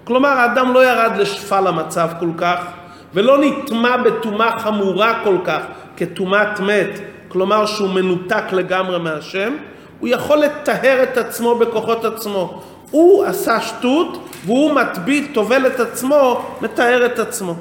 כלומר, 0.08 0.30
האדם 0.30 0.74
לא 0.74 0.86
ירד 0.86 1.12
לשפל 1.18 1.68
המצב 1.68 2.10
כל 2.20 2.30
כך, 2.38 2.66
ולא 3.14 3.38
נטמע 3.38 3.98
בטומאה 3.98 4.60
חמורה 4.60 5.20
כל 5.24 5.38
כך, 5.44 5.62
כטומאת 5.98 6.60
מת, 6.60 7.00
כלומר 7.28 7.66
שהוא 7.66 7.90
מנותק 7.90 8.44
לגמרי 8.52 9.00
מהשם, 9.00 9.54
הוא 10.00 10.10
יכול 10.10 10.38
לטהר 10.38 11.04
את 11.04 11.18
עצמו 11.18 11.56
בכוחות 11.56 12.06
עצמו. 12.06 12.62
הוא 12.92 13.26
עשה 13.26 13.62
שטות 13.62 14.30
והוא 14.46 14.74
מטביל, 14.74 15.28
טובל 15.34 15.68
את 15.68 15.80
עצמו, 15.80 16.46
מטהר 16.62 17.06
את 17.06 17.20
עצמו. 17.20 17.56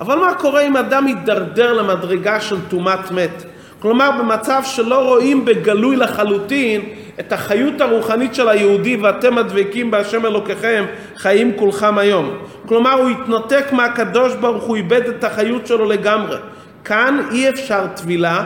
אבל 0.00 0.18
מה 0.18 0.34
קורה 0.34 0.60
אם 0.60 0.76
אדם 0.76 1.08
יידרדר 1.08 1.72
למדרגה 1.72 2.40
של 2.40 2.56
טומאת 2.68 3.10
מת? 3.10 3.44
כלומר 3.78 4.10
במצב 4.18 4.62
שלא 4.64 5.08
רואים 5.08 5.44
בגלוי 5.44 5.96
לחלוטין 5.96 6.80
את 7.20 7.32
החיות 7.32 7.80
הרוחנית 7.80 8.34
של 8.34 8.48
היהודי 8.48 8.96
ואתם 8.96 9.38
הדבקים 9.38 9.90
בהשם 9.90 10.26
אלוקיכם 10.26 10.84
חיים 11.16 11.52
כולכם 11.56 11.98
היום. 11.98 12.36
כלומר 12.66 12.92
הוא 12.92 13.10
התנתק 13.10 13.72
מהקדוש 13.72 14.34
ברוך 14.34 14.64
הוא 14.64 14.76
איבד 14.76 15.08
את 15.08 15.24
החיות 15.24 15.66
שלו 15.66 15.84
לגמרי. 15.84 16.36
כאן 16.84 17.20
אי 17.32 17.48
אפשר 17.48 17.86
טבילה 17.96 18.44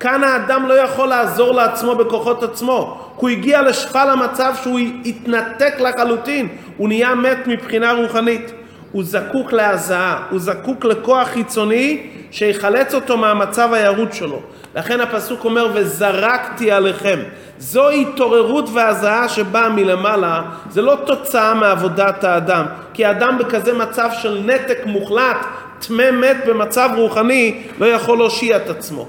כאן 0.00 0.24
האדם 0.24 0.68
לא 0.68 0.74
יכול 0.74 1.08
לעזור 1.08 1.54
לעצמו 1.54 1.94
בכוחות 1.94 2.42
עצמו, 2.42 3.10
הוא 3.16 3.28
הגיע 3.28 3.62
לשפל 3.62 4.10
המצב 4.10 4.54
שהוא 4.62 4.78
התנתק 5.04 5.74
לחלוטין, 5.80 6.48
הוא 6.76 6.88
נהיה 6.88 7.14
מת 7.14 7.46
מבחינה 7.46 7.92
רוחנית. 7.92 8.52
הוא 8.92 9.04
זקוק 9.04 9.52
להזעה, 9.52 10.26
הוא 10.30 10.40
זקוק 10.40 10.84
לכוח 10.84 11.28
חיצוני 11.28 12.06
שיחלץ 12.30 12.94
אותו 12.94 13.16
מהמצב 13.16 13.72
הירוד 13.72 14.12
שלו. 14.12 14.40
לכן 14.76 15.00
הפסוק 15.00 15.44
אומר 15.44 15.68
וזרקתי 15.74 16.72
עליכם. 16.72 17.18
זו 17.58 17.88
התעוררות 17.88 18.68
והזעה 18.72 19.28
שבאה 19.28 19.68
מלמעלה, 19.68 20.42
זה 20.70 20.82
לא 20.82 20.98
תוצאה 21.06 21.54
מעבודת 21.54 22.24
האדם. 22.24 22.64
כי 22.94 23.04
האדם 23.04 23.38
בכזה 23.38 23.72
מצב 23.72 24.08
של 24.22 24.42
נתק 24.44 24.78
מוחלט, 24.86 25.36
טמא 25.78 26.10
מת 26.10 26.36
במצב 26.46 26.90
רוחני, 26.96 27.62
לא 27.78 27.86
יכול 27.86 28.18
להושיע 28.18 28.56
את 28.56 28.70
עצמו. 28.70 29.08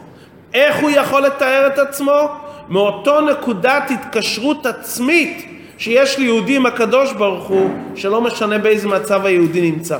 איך 0.53 0.75
הוא 0.75 0.89
יכול 0.89 1.21
לתאר 1.21 1.67
את 1.67 1.79
עצמו? 1.79 2.35
מאותו 2.69 3.21
נקודת 3.21 3.91
התקשרות 3.91 4.65
עצמית 4.65 5.45
שיש 5.77 6.19
ליהודי 6.19 6.55
עם 6.55 6.65
הקדוש 6.65 7.13
ברוך 7.13 7.47
הוא, 7.47 7.69
שלא 7.95 8.21
משנה 8.21 8.57
באיזה 8.57 8.87
מצב 8.87 9.25
היהודי 9.25 9.71
נמצא. 9.71 9.97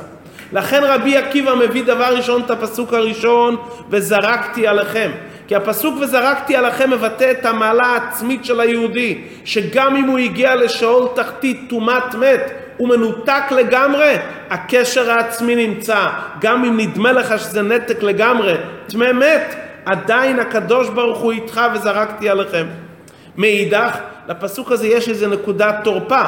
לכן 0.52 0.80
רבי 0.84 1.16
עקיבא 1.16 1.54
מביא 1.54 1.84
דבר 1.84 2.16
ראשון 2.16 2.42
את 2.42 2.50
הפסוק 2.50 2.94
הראשון, 2.94 3.56
וזרקתי 3.90 4.66
עליכם. 4.66 5.10
כי 5.48 5.56
הפסוק 5.56 5.94
וזרקתי 6.00 6.56
עליכם 6.56 6.90
מבטא 6.90 7.30
את 7.30 7.46
המעלה 7.46 7.86
העצמית 7.86 8.44
של 8.44 8.60
היהודי, 8.60 9.18
שגם 9.44 9.96
אם 9.96 10.04
הוא 10.04 10.18
הגיע 10.18 10.56
לשאול 10.56 11.08
תחתית 11.14 11.60
טומאת 11.68 12.14
מת, 12.14 12.50
הוא 12.76 12.88
מנותק 12.88 13.42
לגמרי, 13.50 14.14
הקשר 14.50 15.10
העצמי 15.10 15.66
נמצא. 15.66 16.08
גם 16.40 16.64
אם 16.64 16.80
נדמה 16.80 17.12
לך 17.12 17.38
שזה 17.38 17.62
נתק 17.62 18.02
לגמרי, 18.02 18.54
טמא 18.88 19.12
מת, 19.12 19.54
עדיין 19.84 20.38
הקדוש 20.38 20.88
ברוך 20.88 21.18
הוא 21.18 21.32
איתך 21.32 21.60
וזרקתי 21.74 22.28
עליכם. 22.28 22.66
מאידך, 23.36 23.98
לפסוק 24.28 24.72
הזה 24.72 24.86
יש 24.86 25.08
איזה 25.08 25.26
נקודת 25.26 25.74
תורפה 25.84 26.24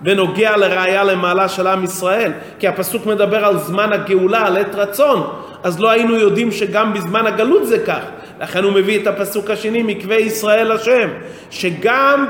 בנוגע 0.00 0.56
לראיה 0.56 1.04
למעלה 1.04 1.48
של 1.48 1.66
עם 1.66 1.84
ישראל, 1.84 2.32
כי 2.58 2.68
הפסוק 2.68 3.06
מדבר 3.06 3.44
על 3.44 3.58
זמן 3.58 3.92
הגאולה, 3.92 4.46
על 4.46 4.56
עת 4.56 4.74
רצון, 4.74 5.30
אז 5.62 5.80
לא 5.80 5.90
היינו 5.90 6.14
יודעים 6.14 6.52
שגם 6.52 6.94
בזמן 6.94 7.26
הגלות 7.26 7.66
זה 7.66 7.78
כך. 7.78 8.00
לכן 8.40 8.64
הוא 8.64 8.72
מביא 8.72 9.02
את 9.02 9.06
הפסוק 9.06 9.50
השני, 9.50 9.82
מקווה 9.82 10.16
ישראל 10.16 10.72
השם, 10.72 11.08
שגם 11.50 12.26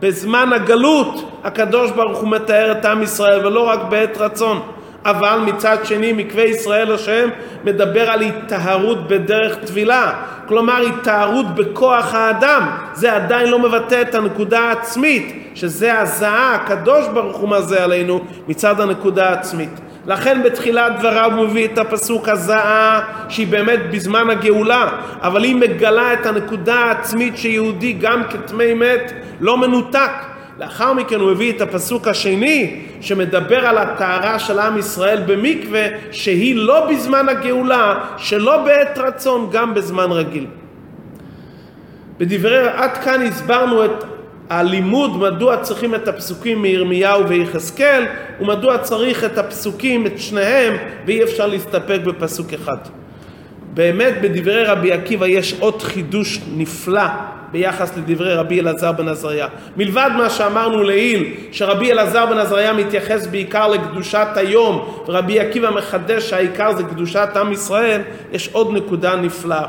בזמן 0.00 0.52
הגלות 0.52 1.40
הקדוש 1.44 1.90
ברוך 1.90 2.18
הוא 2.18 2.28
מתאר 2.28 2.72
את 2.72 2.84
עם 2.84 3.02
ישראל 3.02 3.46
ולא 3.46 3.68
רק 3.68 3.80
בעת 3.88 4.18
רצון. 4.18 4.62
אבל 5.04 5.38
מצד 5.46 5.76
שני 5.84 6.12
מקווה 6.12 6.44
ישראל 6.44 6.92
השם 6.92 7.28
מדבר 7.64 8.10
על 8.10 8.20
היטהרות 8.20 9.08
בדרך 9.08 9.56
טבילה. 9.56 10.12
כלומר 10.48 10.76
היטהרות 10.76 11.54
בכוח 11.54 12.14
האדם. 12.14 12.70
זה 12.92 13.16
עדיין 13.16 13.48
לא 13.50 13.58
מבטא 13.58 14.02
את 14.02 14.14
הנקודה 14.14 14.60
העצמית 14.60 15.50
שזה 15.54 16.00
הזעה 16.00 16.54
הקדוש 16.54 17.08
ברוך 17.08 17.36
הוא 17.36 17.48
מזה 17.48 17.84
עלינו 17.84 18.20
מצד 18.48 18.80
הנקודה 18.80 19.28
העצמית. 19.28 19.70
לכן 20.06 20.42
בתחילת 20.42 20.98
דבריו 20.98 21.32
הוא 21.36 21.46
מביא 21.48 21.64
את 21.64 21.78
הפסוק 21.78 22.28
הזעה 22.28 23.00
שהיא 23.28 23.46
באמת 23.46 23.80
בזמן 23.90 24.30
הגאולה. 24.30 24.88
אבל 25.22 25.44
היא 25.44 25.56
מגלה 25.56 26.12
את 26.12 26.26
הנקודה 26.26 26.74
העצמית 26.74 27.36
שיהודי 27.36 27.92
גם 27.92 28.22
כטמא 28.30 28.74
מת 28.74 29.12
לא 29.40 29.56
מנותק 29.56 30.33
לאחר 30.58 30.92
מכן 30.92 31.20
הוא 31.20 31.30
הביא 31.30 31.52
את 31.52 31.60
הפסוק 31.60 32.08
השני 32.08 32.80
שמדבר 33.00 33.66
על 33.66 33.78
הטהרה 33.78 34.38
של 34.38 34.58
עם 34.58 34.78
ישראל 34.78 35.22
במקווה 35.26 35.86
שהיא 36.12 36.56
לא 36.56 36.90
בזמן 36.90 37.28
הגאולה, 37.28 38.04
שלא 38.18 38.64
בעת 38.64 38.98
רצון, 38.98 39.48
גם 39.52 39.74
בזמן 39.74 40.12
רגיל. 40.12 40.46
בדברי 42.18 42.68
עד 42.68 42.96
כאן 42.96 43.22
הסברנו 43.22 43.84
את 43.84 44.04
הלימוד 44.50 45.16
מדוע 45.16 45.56
צריכים 45.56 45.94
את 45.94 46.08
הפסוקים 46.08 46.62
מירמיהו 46.62 47.28
ויחזקאל 47.28 48.04
ומדוע 48.40 48.78
צריך 48.78 49.24
את 49.24 49.38
הפסוקים, 49.38 50.06
את 50.06 50.18
שניהם, 50.18 50.76
ואי 51.06 51.22
אפשר 51.22 51.46
להסתפק 51.46 52.00
בפסוק 52.04 52.52
אחד. 52.52 52.76
באמת 53.74 54.14
בדברי 54.22 54.64
רבי 54.64 54.92
עקיבא 54.92 55.26
יש 55.26 55.56
עוד 55.60 55.82
חידוש 55.82 56.40
נפלא 56.56 57.02
ביחס 57.54 57.96
לדברי 57.96 58.34
רבי 58.34 58.60
אלעזר 58.60 58.92
בן 58.92 59.08
עזריה. 59.08 59.46
מלבד 59.76 60.10
מה 60.16 60.30
שאמרנו 60.30 60.82
לעיל, 60.82 61.34
שרבי 61.52 61.92
אלעזר 61.92 62.26
בן 62.26 62.38
עזריה 62.38 62.72
מתייחס 62.72 63.26
בעיקר 63.26 63.68
לקדושת 63.68 64.28
היום, 64.34 65.02
ורבי 65.06 65.40
עקיבא 65.40 65.70
מחדש 65.70 66.30
שהעיקר 66.30 66.72
זה 66.76 66.82
קדושת 66.82 67.28
עם 67.36 67.52
ישראל, 67.52 68.00
יש 68.32 68.48
עוד 68.52 68.72
נקודה 68.72 69.16
נפלאה. 69.16 69.66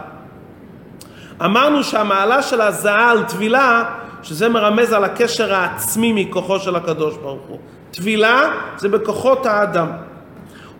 אמרנו 1.46 1.84
שהמעלה 1.84 2.42
של 2.42 2.62
הזעה 2.62 3.12
על 3.12 3.24
טבילה, 3.24 3.84
שזה 4.24 4.50
מרמז 4.50 4.94
על 4.94 5.04
הקשר 5.04 5.54
העצמי 5.54 6.14
מכוחו 6.14 6.60
של 6.60 6.76
הקדוש 6.76 7.18
ברוך 7.18 7.42
הוא. 7.48 7.60
טבילה 7.92 8.52
זה 8.78 8.90
בכוחות 8.90 9.46
האדם. 9.46 9.88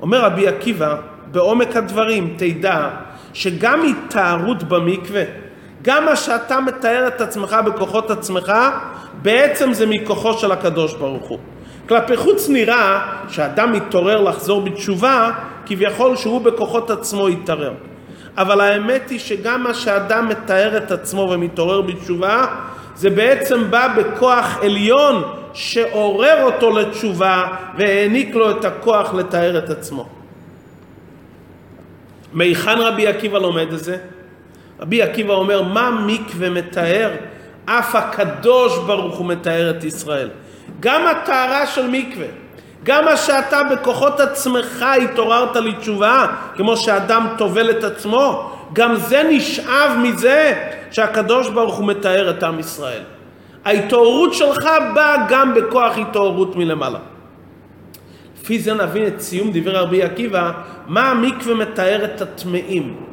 אומר 0.02 0.22
רבי 0.22 0.48
עקיבא, 0.48 0.96
בעומק 1.32 1.76
הדברים 1.76 2.34
תדע 2.38 2.90
שגם 3.34 3.82
התארות 3.86 4.64
במקווה, 4.64 5.24
גם 5.86 6.06
מה 6.06 6.16
שאתה 6.16 6.60
מתאר 6.60 7.08
את 7.08 7.22
עצמך 7.22 7.56
בכוחות 7.66 8.12
עצמך, 8.12 8.54
בעצם 9.22 9.74
זה 9.74 9.86
מכוחו 9.86 10.34
של 10.34 10.52
הקדוש 10.52 10.94
ברוך 10.94 11.28
הוא. 11.28 11.40
כלפי 11.90 12.18
חוץ 12.18 12.50
נראה 12.50 13.00
שאדם 13.30 13.72
מתעורר 13.72 14.22
לחזור 14.22 14.62
בתשובה, 14.62 15.32
כביכול 15.66 16.16
שהוא 16.16 16.42
בכוחות 16.42 16.92
עצמו 16.92 17.30
יתערר. 17.30 17.74
אבל 18.38 18.62
האמת 18.62 19.10
היא 19.10 19.20
שגם 19.20 19.64
מה 19.64 19.74
שאדם 19.74 20.30
מתאר 20.30 20.78
את 20.78 20.92
עצמו 20.92 21.22
ומתעורר 21.22 21.82
בתשובה, 21.82 22.46
זה 22.96 23.10
בעצם 23.10 23.72
בא 23.72 23.88
בכוח 23.98 24.58
עליון 24.62 25.24
שעורר 25.54 26.44
אותו 26.44 26.72
לתשובה 26.72 27.48
והעניק 27.78 28.36
לו 28.36 28.52
את 28.52 28.66
הכוח 28.66 29.14
לתאר 29.14 29.58
את 29.58 29.70
עצמו. 29.70 30.06
מהיכן 32.34 32.78
רבי 32.78 33.08
עקיבא 33.08 33.38
לומד 33.38 33.74
את 33.74 33.84
זה? 33.84 33.98
רבי 34.80 35.02
עקיבא 35.02 35.34
אומר, 35.34 35.62
מה 35.62 35.90
מקווה 36.06 36.50
מתאר? 36.50 37.12
אף 37.66 37.96
הקדוש 37.96 38.78
ברוך 38.78 39.16
הוא 39.16 39.26
מתאר 39.26 39.70
את 39.70 39.84
ישראל. 39.84 40.30
גם 40.80 41.08
הטהרה 41.08 41.68
של 41.68 41.88
מקווה, 41.88 42.28
גם 42.84 43.06
מה 43.06 43.18
שאתה 43.18 43.62
בכוחות 43.64 44.20
עצמך 44.20 44.86
התעוררת 45.04 45.56
לתשובה, 45.56 46.28
כמו 46.56 46.78
שאדם 46.78 47.28
טובל 47.38 47.70
את 47.70 47.84
עצמו, 47.84 48.52
גם 48.74 48.96
זה 48.96 49.24
נשאב 49.30 49.92
מזה 49.98 50.70
שהקדוש 50.92 51.50
ברוך 51.50 51.76
הוא 51.76 51.88
מתאר 51.88 52.30
את 52.30 52.44
עם 52.44 52.60
ישראל. 52.60 53.02
ההתעוררות 53.66 54.34
שלך 54.34 54.70
באה 54.96 55.26
גם 55.30 55.54
בכוח 55.54 55.98
התעוררות 55.98 56.56
מלמעלה. 56.56 57.00
לפי 58.42 58.60
זה 58.60 58.74
נבין 58.74 59.08
את 59.08 59.22
סיום 59.22 59.52
דברי 59.54 59.78
רבי 59.78 60.04
עקיבא, 60.04 60.52
מה 60.88 61.10
המקווה 61.12 61.56
מתאר 61.56 62.06
את 62.06 62.22
הטמאים. 62.22 63.05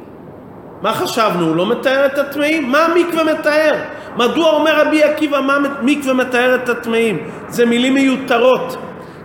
מה 0.83 0.93
חשבנו? 0.93 1.47
הוא 1.47 1.55
לא 1.55 1.69
מתאר 1.69 2.05
את 2.05 2.17
הטמאים? 2.17 2.71
מה 2.71 2.85
המקווה 2.85 3.23
מתאר? 3.23 3.73
מדוע 4.17 4.49
אומר 4.49 4.87
רבי 4.87 5.03
עקיבא 5.03 5.41
מה 5.41 5.57
מקווה 5.81 6.13
מתאר 6.13 6.55
את 6.55 6.69
הטמאים? 6.69 7.17
זה 7.47 7.65
מילים 7.65 7.93
מיותרות. 7.93 8.77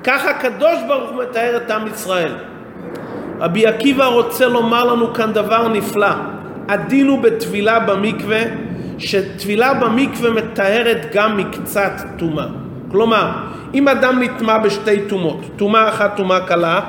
ככה 0.04 0.30
הקדוש 0.30 0.78
ברוך 0.88 1.10
הוא 1.10 1.22
מתאר 1.22 1.56
את 1.56 1.70
עם 1.70 1.86
ישראל. 1.86 2.32
רבי 3.40 3.66
עקיבא 3.66 4.06
רוצה 4.06 4.46
לומר 4.46 4.84
לנו 4.84 5.14
כאן 5.14 5.32
דבר 5.32 5.68
נפלא. 5.68 6.10
הדין 6.68 7.08
הוא 7.08 7.18
בטבילה 7.22 7.78
במקווה, 7.78 8.40
שטבילה 8.98 9.74
במקווה 9.74 10.30
מתארת 10.30 11.06
גם 11.14 11.36
מקצת 11.36 11.92
טומאה. 12.16 12.46
כלומר, 12.90 13.30
אם 13.74 13.88
אדם 13.88 14.22
נטמע 14.22 14.58
בשתי 14.58 15.00
טומאות, 15.08 15.40
טומאה 15.56 15.88
אחת 15.88 16.16
טומאה 16.16 16.40
קלה, 16.40 16.80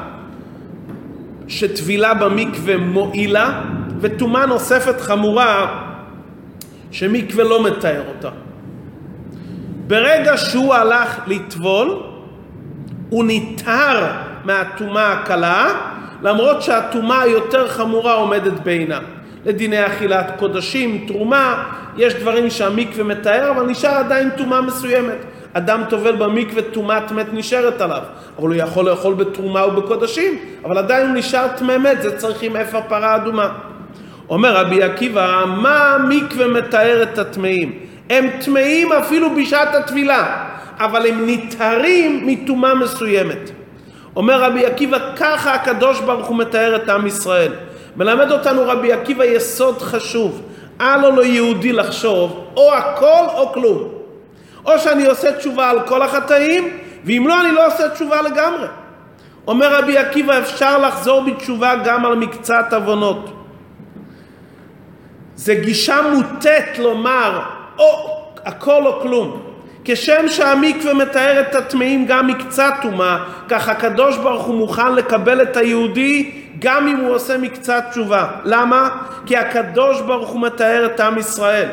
שטבילה 1.47 2.13
במקווה 2.13 2.77
מועילה, 2.77 3.61
וטומאה 4.01 4.45
נוספת 4.45 5.01
חמורה 5.01 5.83
שמקווה 6.91 7.43
לא 7.43 7.63
מתאר 7.63 8.01
אותה. 8.15 8.29
ברגע 9.87 10.37
שהוא 10.37 10.73
הלך 10.73 11.19
לטבול, 11.27 12.03
הוא 13.09 13.23
נטהר 13.27 14.11
מהטומאה 14.43 15.13
הקלה, 15.13 15.73
למרות 16.21 16.61
שהטומאה 16.61 17.21
היותר 17.21 17.67
חמורה 17.67 18.13
עומדת 18.13 18.59
בעינה. 18.63 18.99
לדיני 19.45 19.85
אכילת 19.85 20.31
קודשים, 20.39 21.05
תרומה, 21.07 21.63
יש 21.97 22.13
דברים 22.13 22.49
שהמקווה 22.49 23.03
מתאר, 23.03 23.51
אבל 23.51 23.65
נשאר 23.65 23.91
עדיין 23.91 24.29
טומאה 24.29 24.61
מסוימת. 24.61 25.17
אדם 25.53 25.83
טובל 25.89 26.15
במקווה, 26.15 26.61
טומאת 26.61 27.11
מת 27.11 27.27
נשארת 27.33 27.81
עליו. 27.81 28.01
אבל 28.39 28.47
הוא 28.47 28.55
יכול 28.55 28.89
לאכול 28.89 29.13
בתרומה 29.13 29.65
ובקודשים, 29.65 30.39
אבל 30.65 30.77
עדיין 30.77 31.07
הוא 31.07 31.15
נשאר 31.15 31.47
טמא 31.57 31.77
מת, 31.77 32.01
זה 32.01 32.17
צריכים 32.17 32.55
אפר 32.55 32.79
פרה 32.87 33.15
אדומה. 33.15 33.49
אומר 34.29 34.55
רבי 34.55 34.83
עקיבא, 34.83 35.43
מה 35.47 35.95
המקווה 35.95 36.47
מתאר 36.47 37.03
את 37.03 37.17
הטמאים? 37.17 37.79
הם 38.09 38.29
טמאים 38.45 38.93
אפילו 38.93 39.35
בשעת 39.35 39.75
הטבילה, 39.75 40.45
אבל 40.79 41.07
הם 41.07 41.23
נטהרים 41.25 42.27
מטומאה 42.27 42.75
מסוימת. 42.75 43.51
אומר 44.15 44.41
רבי 44.43 44.65
עקיבא, 44.65 44.97
ככה 45.15 45.53
הקדוש 45.53 45.99
ברוך 45.99 46.27
הוא 46.27 46.37
מתאר 46.37 46.75
את 46.75 46.89
עם 46.89 47.07
ישראל. 47.07 47.51
מלמד 47.95 48.31
אותנו 48.31 48.61
רבי 48.65 48.91
עקיבא 48.91 49.23
יסוד 49.23 49.81
חשוב. 49.81 50.41
אל 50.81 51.01
לו 51.01 51.21
ליהודי 51.21 51.73
לחשוב 51.73 52.47
או 52.57 52.73
הכל 52.73 53.23
או 53.33 53.53
כלום. 53.53 53.89
או 54.65 54.79
שאני 54.79 55.05
עושה 55.05 55.31
תשובה 55.31 55.69
על 55.69 55.79
כל 55.87 56.01
החטאים, 56.01 56.77
ואם 57.05 57.25
לא, 57.27 57.41
אני 57.41 57.51
לא 57.51 57.67
עושה 57.67 57.89
תשובה 57.89 58.21
לגמרי. 58.21 58.67
אומר 59.47 59.73
רבי 59.73 59.97
עקיבא, 59.97 60.39
אפשר 60.39 60.77
לחזור 60.77 61.21
בתשובה 61.21 61.75
גם 61.85 62.05
על 62.05 62.15
מקצת 62.15 62.73
עוונות. 62.73 63.38
זה 65.39 65.55
גישה 65.55 65.97
מוטית 66.01 66.79
לומר 66.79 67.39
או 67.77 68.17
הכל 68.45 68.85
או 68.85 68.99
כלום. 69.01 69.41
כשם 69.85 70.27
שהמקווה 70.27 70.93
מתאר 70.93 71.41
את 71.41 71.55
הטמאים 71.55 72.05
גם 72.05 72.27
מקצת 72.27 72.73
טומאה, 72.81 73.17
כך 73.49 73.69
הקדוש 73.69 74.17
ברוך 74.17 74.45
הוא 74.45 74.55
מוכן 74.55 74.95
לקבל 74.95 75.41
את 75.41 75.57
היהודי 75.57 76.31
גם 76.59 76.87
אם 76.87 76.97
הוא 76.97 77.15
עושה 77.15 77.37
מקצת 77.37 77.83
תשובה. 77.91 78.27
למה? 78.43 78.89
כי 79.25 79.37
הקדוש 79.37 80.01
ברוך 80.01 80.29
הוא 80.29 80.41
מתאר 80.41 80.85
את 80.85 80.99
עם 80.99 81.17
ישראל. 81.17 81.69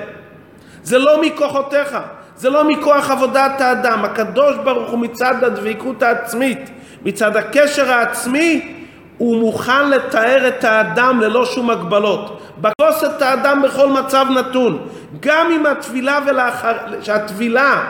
זה 0.82 0.98
לא 0.98 1.22
מכוחותיך, 1.22 1.96
זה 2.36 2.50
לא 2.50 2.68
מכוח 2.68 3.10
עבודת 3.10 3.60
האדם. 3.60 4.04
הקדוש 4.04 4.56
ברוך 4.64 4.90
הוא 4.90 4.98
מצד 4.98 5.44
הדביקות 5.44 6.02
העצמית, 6.02 6.70
מצד 7.04 7.36
הקשר 7.36 7.92
העצמי, 7.92 8.75
הוא 9.18 9.36
מוכן 9.36 9.90
לתאר 9.90 10.48
את 10.48 10.64
האדם 10.64 11.20
ללא 11.20 11.44
שום 11.44 11.70
הגבלות. 11.70 12.40
בכוס 12.60 13.04
את 13.04 13.22
האדם 13.22 13.62
בכל 13.62 13.88
מצב 13.88 14.26
נתון. 14.30 14.78
גם 15.20 15.46
אם 15.52 15.66
התפילה 15.66 16.18
ולאחר... 16.26 16.72
שהטבילה 17.02 17.84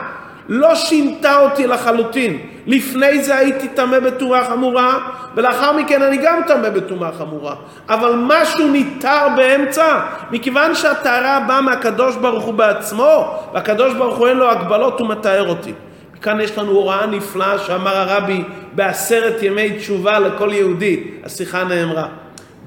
לא 0.49 0.75
שינתה 0.75 1.39
אותי 1.39 1.67
לחלוטין. 1.67 2.37
לפני 2.67 3.23
זה 3.23 3.35
הייתי 3.35 3.67
טמא 3.67 3.99
בטומאה 3.99 4.45
חמורה, 4.45 4.97
ולאחר 5.35 5.71
מכן 5.71 6.01
אני 6.01 6.17
גם 6.17 6.41
טמא 6.47 6.69
בטומאה 6.69 7.11
חמורה. 7.17 7.55
אבל 7.89 8.13
משהו 8.15 8.67
ניתר 8.67 9.27
באמצע, 9.35 9.99
מכיוון 10.31 10.75
שהטהרה 10.75 11.39
באה 11.39 11.61
מהקדוש 11.61 12.15
ברוך 12.15 12.43
הוא 12.43 12.53
בעצמו, 12.53 13.39
והקדוש 13.53 13.93
ברוך 13.93 14.17
הוא 14.17 14.27
אין 14.27 14.37
לו 14.37 14.51
הגבלות, 14.51 14.99
הוא 14.99 15.09
מתאר 15.09 15.49
אותי. 15.49 15.73
כאן 16.21 16.41
יש 16.41 16.57
לנו 16.57 16.71
הוראה 16.71 17.05
נפלאה 17.05 17.59
שאמר 17.59 17.97
הרבי 17.97 18.43
בעשרת 18.73 19.43
ימי 19.43 19.77
תשובה 19.77 20.19
לכל 20.19 20.49
יהודי, 20.53 21.03
השיחה 21.23 21.63
נאמרה. 21.63 22.07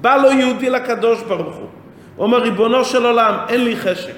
בא 0.01 0.15
לו 0.15 0.31
יהודי 0.31 0.69
לקדוש 0.69 1.21
ברוך 1.21 1.55
הוא, 1.55 1.67
הוא 2.15 2.25
אומר 2.25 2.37
ריבונו 2.37 2.85
של 2.85 3.05
עולם 3.05 3.35
אין 3.49 3.63
לי 3.63 3.75
חשק 3.75 4.13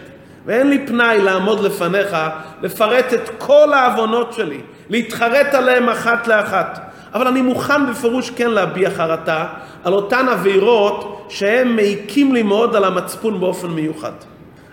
ואין 0.45 0.69
לי 0.69 0.87
פנאי 0.87 1.21
לעמוד 1.21 1.59
לפניך 1.59 2.17
לפרט 2.61 3.13
את 3.13 3.29
כל 3.37 3.73
העוונות 3.73 4.33
שלי, 4.33 4.59
להתחרט 4.89 5.53
עליהם 5.53 5.89
אחת 5.89 6.27
לאחת. 6.27 6.79
אבל 7.13 7.27
אני 7.27 7.41
מוכן 7.41 7.91
בפירוש 7.91 8.29
כן 8.29 8.51
להביע 8.51 8.89
חרטה 8.89 9.45
על 9.83 9.93
אותן 9.93 10.27
עבירות 10.29 11.25
שהם 11.29 11.75
מעיקים 11.75 12.33
לי 12.33 12.43
מאוד 12.43 12.75
על 12.75 12.83
המצפון 12.83 13.39
באופן 13.39 13.67
מיוחד. 13.67 14.11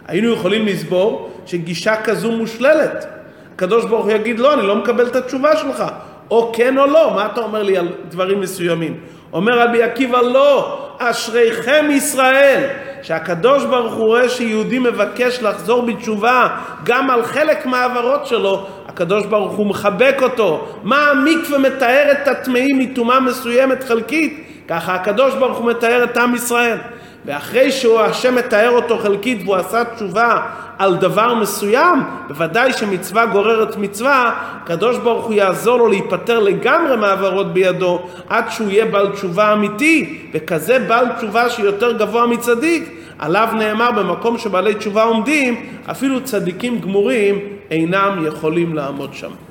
היינו 0.07 0.33
יכולים 0.33 0.67
לסבור 0.67 1.31
שגישה 1.47 2.03
כזו 2.03 2.33
מושללת. 2.33 3.20
הקדוש 3.61 3.85
ברוך 3.85 4.05
הוא 4.05 4.13
יגיד 4.13 4.39
לא, 4.39 4.55
אני 4.55 4.67
לא 4.67 4.77
מקבל 4.77 5.07
את 5.07 5.17
התשובה 5.17 5.57
שלך. 5.57 5.85
או 6.31 6.53
כן 6.57 6.79
או 6.79 6.87
לא, 6.87 7.13
מה 7.15 7.27
אתה 7.27 7.41
אומר 7.41 7.63
לי 7.63 7.77
על 7.77 7.89
דברים 8.09 8.41
מסוימים? 8.41 8.97
אומר 9.33 9.59
רבי 9.59 9.83
עקיבא 9.83 10.21
לא, 10.21 10.79
אשריכם 10.99 11.87
ישראל, 11.91 12.69
שהקדוש 13.03 13.65
ברוך 13.65 13.95
הוא 13.95 14.07
רואה 14.07 14.29
שיהודי 14.29 14.79
מבקש 14.79 15.43
לחזור 15.43 15.83
בתשובה 15.83 16.49
גם 16.85 17.11
על 17.11 17.23
חלק 17.23 17.67
מהעברות 17.67 18.27
שלו, 18.27 18.67
הקדוש 18.89 19.27
ברוך 19.27 19.53
הוא 19.53 19.67
מחבק 19.67 20.17
אותו. 20.23 20.69
המקווה 20.93 21.59
מתאר 21.59 22.13
את 22.13 22.29
הטמאים 22.29 22.79
מטומאה 22.79 23.21
מסוימת 23.21 23.85
חלקית? 23.85 24.47
ככה 24.69 24.95
הקדוש 24.95 25.35
ברוך 25.35 25.59
הוא 25.59 25.71
מתאר 25.71 26.05
את 26.05 26.17
עם 26.17 26.35
ישראל. 26.35 26.79
ואחרי 27.25 27.73
שהוא 27.73 28.01
השם 28.01 28.35
מתאר 28.35 28.71
אותו 28.71 28.99
חלקית 28.99 29.43
והוא 29.45 29.57
עשה 29.57 29.85
תשובה 29.85 30.41
על 30.79 30.97
דבר 30.97 31.35
מסוים, 31.35 32.03
בוודאי 32.29 32.73
שמצווה 32.73 33.27
גוררת 33.27 33.77
מצווה, 33.77 34.33
הקדוש 34.63 34.99
ברוך 34.99 35.25
הוא 35.25 35.35
יעזור 35.35 35.79
לו 35.79 35.87
להיפטר 35.87 36.39
לגמרי 36.39 36.97
מהעברות 36.97 37.53
בידו, 37.53 38.03
עד 38.29 38.45
שהוא 38.51 38.69
יהיה 38.71 38.85
בעל 38.85 39.13
תשובה 39.13 39.53
אמיתי, 39.53 40.19
וכזה 40.35 40.79
בעל 40.79 41.07
תשובה 41.19 41.51
שיותר 41.51 41.93
גבוה 41.93 42.27
מצדיק, 42.27 42.91
עליו 43.19 43.49
נאמר 43.59 43.91
במקום 43.91 44.39
שבעלי 44.39 44.75
תשובה 44.75 45.03
עומדים, 45.03 45.67
אפילו 45.91 46.25
צדיקים 46.25 46.81
גמורים 46.81 47.39
אינם 47.71 48.25
יכולים 48.27 48.75
לעמוד 48.75 49.15
שם. 49.15 49.50